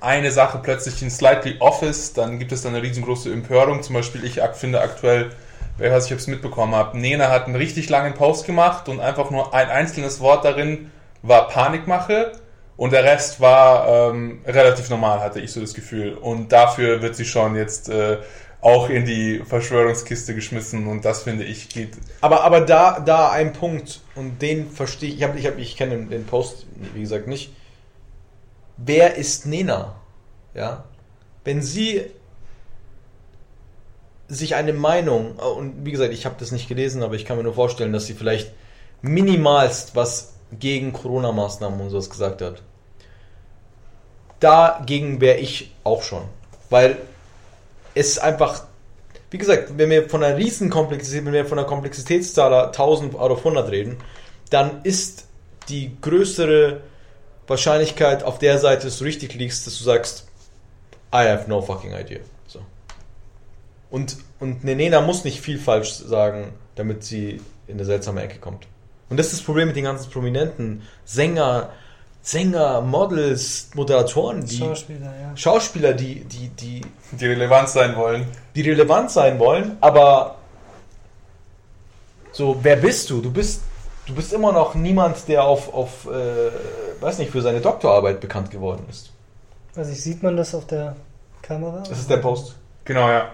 [0.01, 3.83] eine Sache plötzlich in slightly off ist, dann gibt es dann eine riesengroße Empörung.
[3.83, 5.30] Zum Beispiel, ich finde aktuell,
[5.78, 9.30] wer weiß, ich es mitbekommen habe, Nena hat einen richtig langen Post gemacht und einfach
[9.30, 10.91] nur ein einzelnes Wort darin
[11.23, 12.33] war Panikmache
[12.77, 16.15] und der Rest war ähm, relativ normal, hatte ich so das Gefühl.
[16.15, 18.19] Und dafür wird sie schon jetzt äh,
[18.61, 21.90] auch in die Verschwörungskiste geschmissen und das finde ich geht.
[22.20, 25.77] Aber, aber da, da ein Punkt, und den verstehe ich, ich, hab, ich, hab, ich
[25.77, 27.53] kenne den- Post, wie gesagt, nicht.
[28.77, 29.97] Wer ist Nena?
[30.55, 30.85] Ja?
[31.44, 32.05] Wenn sie
[34.28, 37.43] sich eine Meinung, und wie gesagt, ich habe das nicht gelesen, aber ich kann mir
[37.43, 38.53] nur vorstellen, dass sie vielleicht
[39.03, 42.62] minimalst was gegen Corona-Maßnahmen und sowas gesagt hat.
[44.41, 46.23] Dagegen wäre ich auch schon.
[46.70, 46.99] Weil
[47.95, 48.65] es einfach,
[49.31, 53.31] wie gesagt, wenn wir von einer riesen Komplexität, wenn wir von einer Komplexitätsskala 1000 out
[53.31, 53.99] of 100 reden,
[54.51, 55.27] dann ist
[55.69, 56.81] die größere
[57.47, 60.27] Wahrscheinlichkeit auf der Seite, dass du richtig liegst, dass du sagst,
[61.15, 62.20] I have no fucking idea.
[62.47, 62.61] So.
[63.91, 68.39] Und, und eine Nena muss nicht viel falsch sagen, damit sie in eine seltsame Ecke
[68.39, 68.66] kommt.
[69.12, 71.68] Und das ist das Problem mit den ganzen Prominenten, Sänger,
[72.22, 75.36] Sänger, Models, Moderatoren, die Schauspieler, ja.
[75.36, 76.80] Schauspieler, die, die, die,
[77.10, 78.26] Die relevant sein wollen.
[78.55, 80.36] die relevant sein wollen, aber
[82.32, 83.20] so, wer bist du?
[83.20, 83.60] Du bist,
[84.06, 88.51] du bist immer noch niemand, der auf, auf äh, weiß nicht, für seine Doktorarbeit bekannt
[88.51, 89.12] geworden ist.
[89.76, 90.97] Also ich, sieht man das auf der
[91.43, 91.82] Kamera?
[91.86, 92.56] Das ist der Post.
[92.86, 93.30] Genau, ja.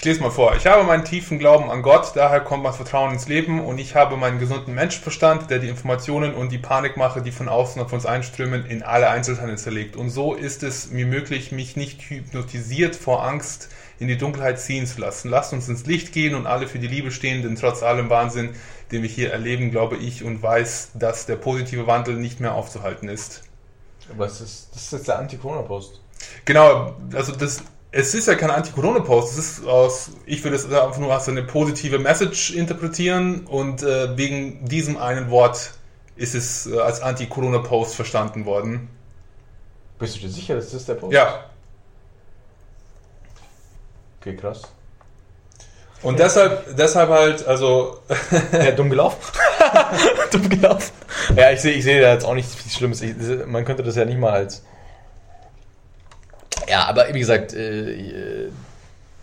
[0.00, 0.56] Ich lese mal vor.
[0.56, 3.94] Ich habe meinen tiefen Glauben an Gott, daher kommt mein Vertrauen ins Leben und ich
[3.94, 8.06] habe meinen gesunden Menschenverstand, der die Informationen und die Panikmache, die von außen auf uns
[8.06, 9.96] einströmen, in alle Einzelteile zerlegt.
[9.96, 13.68] Und so ist es mir möglich, mich nicht hypnotisiert vor Angst
[13.98, 15.28] in die Dunkelheit ziehen zu lassen.
[15.28, 18.54] Lasst uns ins Licht gehen und alle für die Liebe stehen, denn trotz allem Wahnsinn,
[18.92, 23.10] den wir hier erleben, glaube ich und weiß, dass der positive Wandel nicht mehr aufzuhalten
[23.10, 23.42] ist.
[24.16, 26.00] Was ist, das ist jetzt der Anti-Corona-Post.
[26.46, 30.98] Genau, also das, es ist ja kein Anti-Corona-Post, es ist aus, ich würde es einfach
[30.98, 35.72] nur als eine positive Message interpretieren und äh, wegen diesem einen Wort
[36.16, 38.88] ist es äh, als Anti-Corona-Post verstanden worden.
[39.98, 41.44] Bist du dir sicher, dass das der Post Ja,
[44.20, 44.62] Okay, krass.
[46.02, 47.98] und deshalb, deshalb halt, also,
[48.52, 49.18] Ja, dumm gelaufen.
[50.30, 50.92] dumm gelaufen.
[51.36, 53.00] Ja, ich sehe ich sehe da jetzt auch nicht viel Schlimmes.
[53.00, 53.14] Ich,
[53.46, 54.62] man könnte das ja nicht mal als.
[56.70, 58.50] Ja, aber wie gesagt, äh, äh,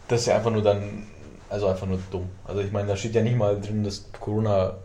[0.09, 1.07] das ist ja einfach nur dann.
[1.49, 2.29] Also einfach nur dumm.
[2.43, 4.75] Also ich meine, da steht ja nicht mal drin, dass Corona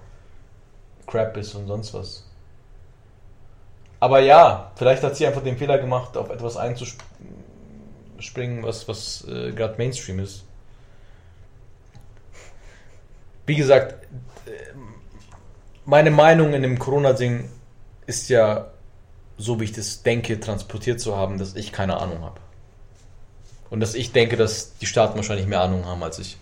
[1.09, 2.24] Crap ist und sonst was.
[3.98, 9.51] Aber ja, vielleicht hat sie einfach den Fehler gemacht, auf etwas einzuspringen, was, was äh,
[9.51, 10.44] gerade Mainstream ist.
[13.44, 14.06] Wie gesagt,
[14.47, 14.51] äh,
[15.84, 17.51] meine Meinung in dem Corona-Ding
[18.06, 18.68] ist ja,
[19.36, 22.39] so wie ich das denke, transportiert zu haben, dass ich keine Ahnung habe.
[23.73, 26.36] Und dass ich denke, dass die Staaten wahrscheinlich mehr Ahnung haben als ich.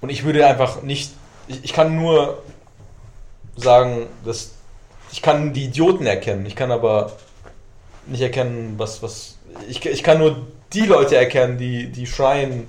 [0.00, 1.12] Und ich würde einfach nicht,
[1.46, 2.42] ich, ich kann nur
[3.54, 4.52] sagen, dass
[5.12, 7.12] ich kann die Idioten erkennen, ich kann aber
[8.06, 9.36] nicht erkennen, was, was,
[9.68, 12.66] ich, ich kann nur die Leute erkennen, die, die schreien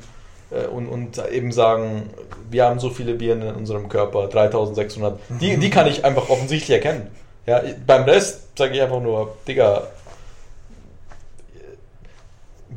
[0.52, 2.10] äh, und, und eben sagen,
[2.52, 5.18] wir haben so viele Viren in unserem Körper, 3600.
[5.40, 7.08] Die, die kann ich einfach offensichtlich erkennen.
[7.46, 9.88] Ja, beim Rest sage ich einfach nur, Digga,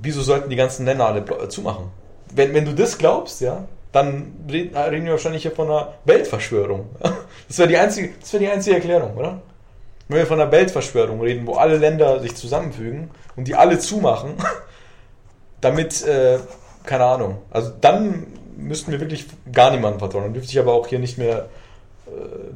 [0.03, 1.91] wieso sollten die ganzen Länder alle äh, zumachen?
[2.35, 6.87] Wenn, wenn du das glaubst, ja, dann reden, wir wahrscheinlich hier von einer Weltverschwörung.
[7.49, 9.41] Das wäre die, einzige- wär die einzige Erklärung, oder?
[10.09, 14.35] Wenn wir von einer Weltverschwörung reden, wo alle Länder sich zusammenfügen und die alle zumachen,
[15.63, 16.39] damit, äh,
[16.85, 18.27] keine Ahnung, also dann
[18.57, 20.25] müssten wir wirklich gar niemandem vertrauen.
[20.25, 21.49] Dann dürfte ich aber auch hier nicht mehr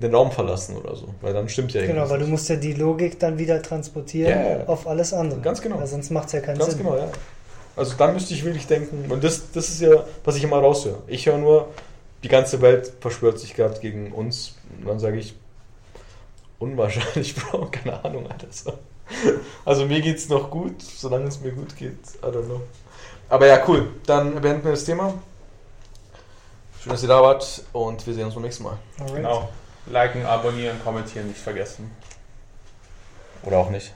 [0.00, 2.56] den Raum verlassen oder so, weil dann stimmt ja Genau, irgendwas weil du musst ja
[2.56, 4.66] die Logik dann wieder transportieren Ja, ja.
[4.66, 5.40] auf alles andere.
[5.40, 5.78] Ganz genau.
[5.78, 6.82] Weil sonst macht es ja keinen Ganz Sinn.
[6.82, 7.08] genau, ja.
[7.76, 10.98] Also dann müsste ich wirklich denken, und das, das ist ja, was ich immer raushöre.
[11.06, 11.68] Ich höre nur,
[12.22, 14.56] die ganze Welt verschwört sich gerade gegen uns.
[14.80, 15.34] Und dann sage ich,
[16.58, 18.46] unwahrscheinlich, Bro, keine Ahnung, Alter.
[18.50, 18.72] So.
[19.64, 21.96] Also mir geht's noch gut, solange es mir gut geht.
[22.22, 22.60] I don't know.
[23.28, 23.88] Aber ja, cool.
[24.06, 25.14] Dann beenden wir das Thema.
[26.82, 28.76] Schön, dass ihr da wart und wir sehen uns beim nächsten Mal.
[28.98, 29.14] Alright.
[29.14, 29.48] genau.
[29.86, 31.92] Liken, abonnieren, kommentieren nicht vergessen.
[33.44, 33.92] Oder auch nicht.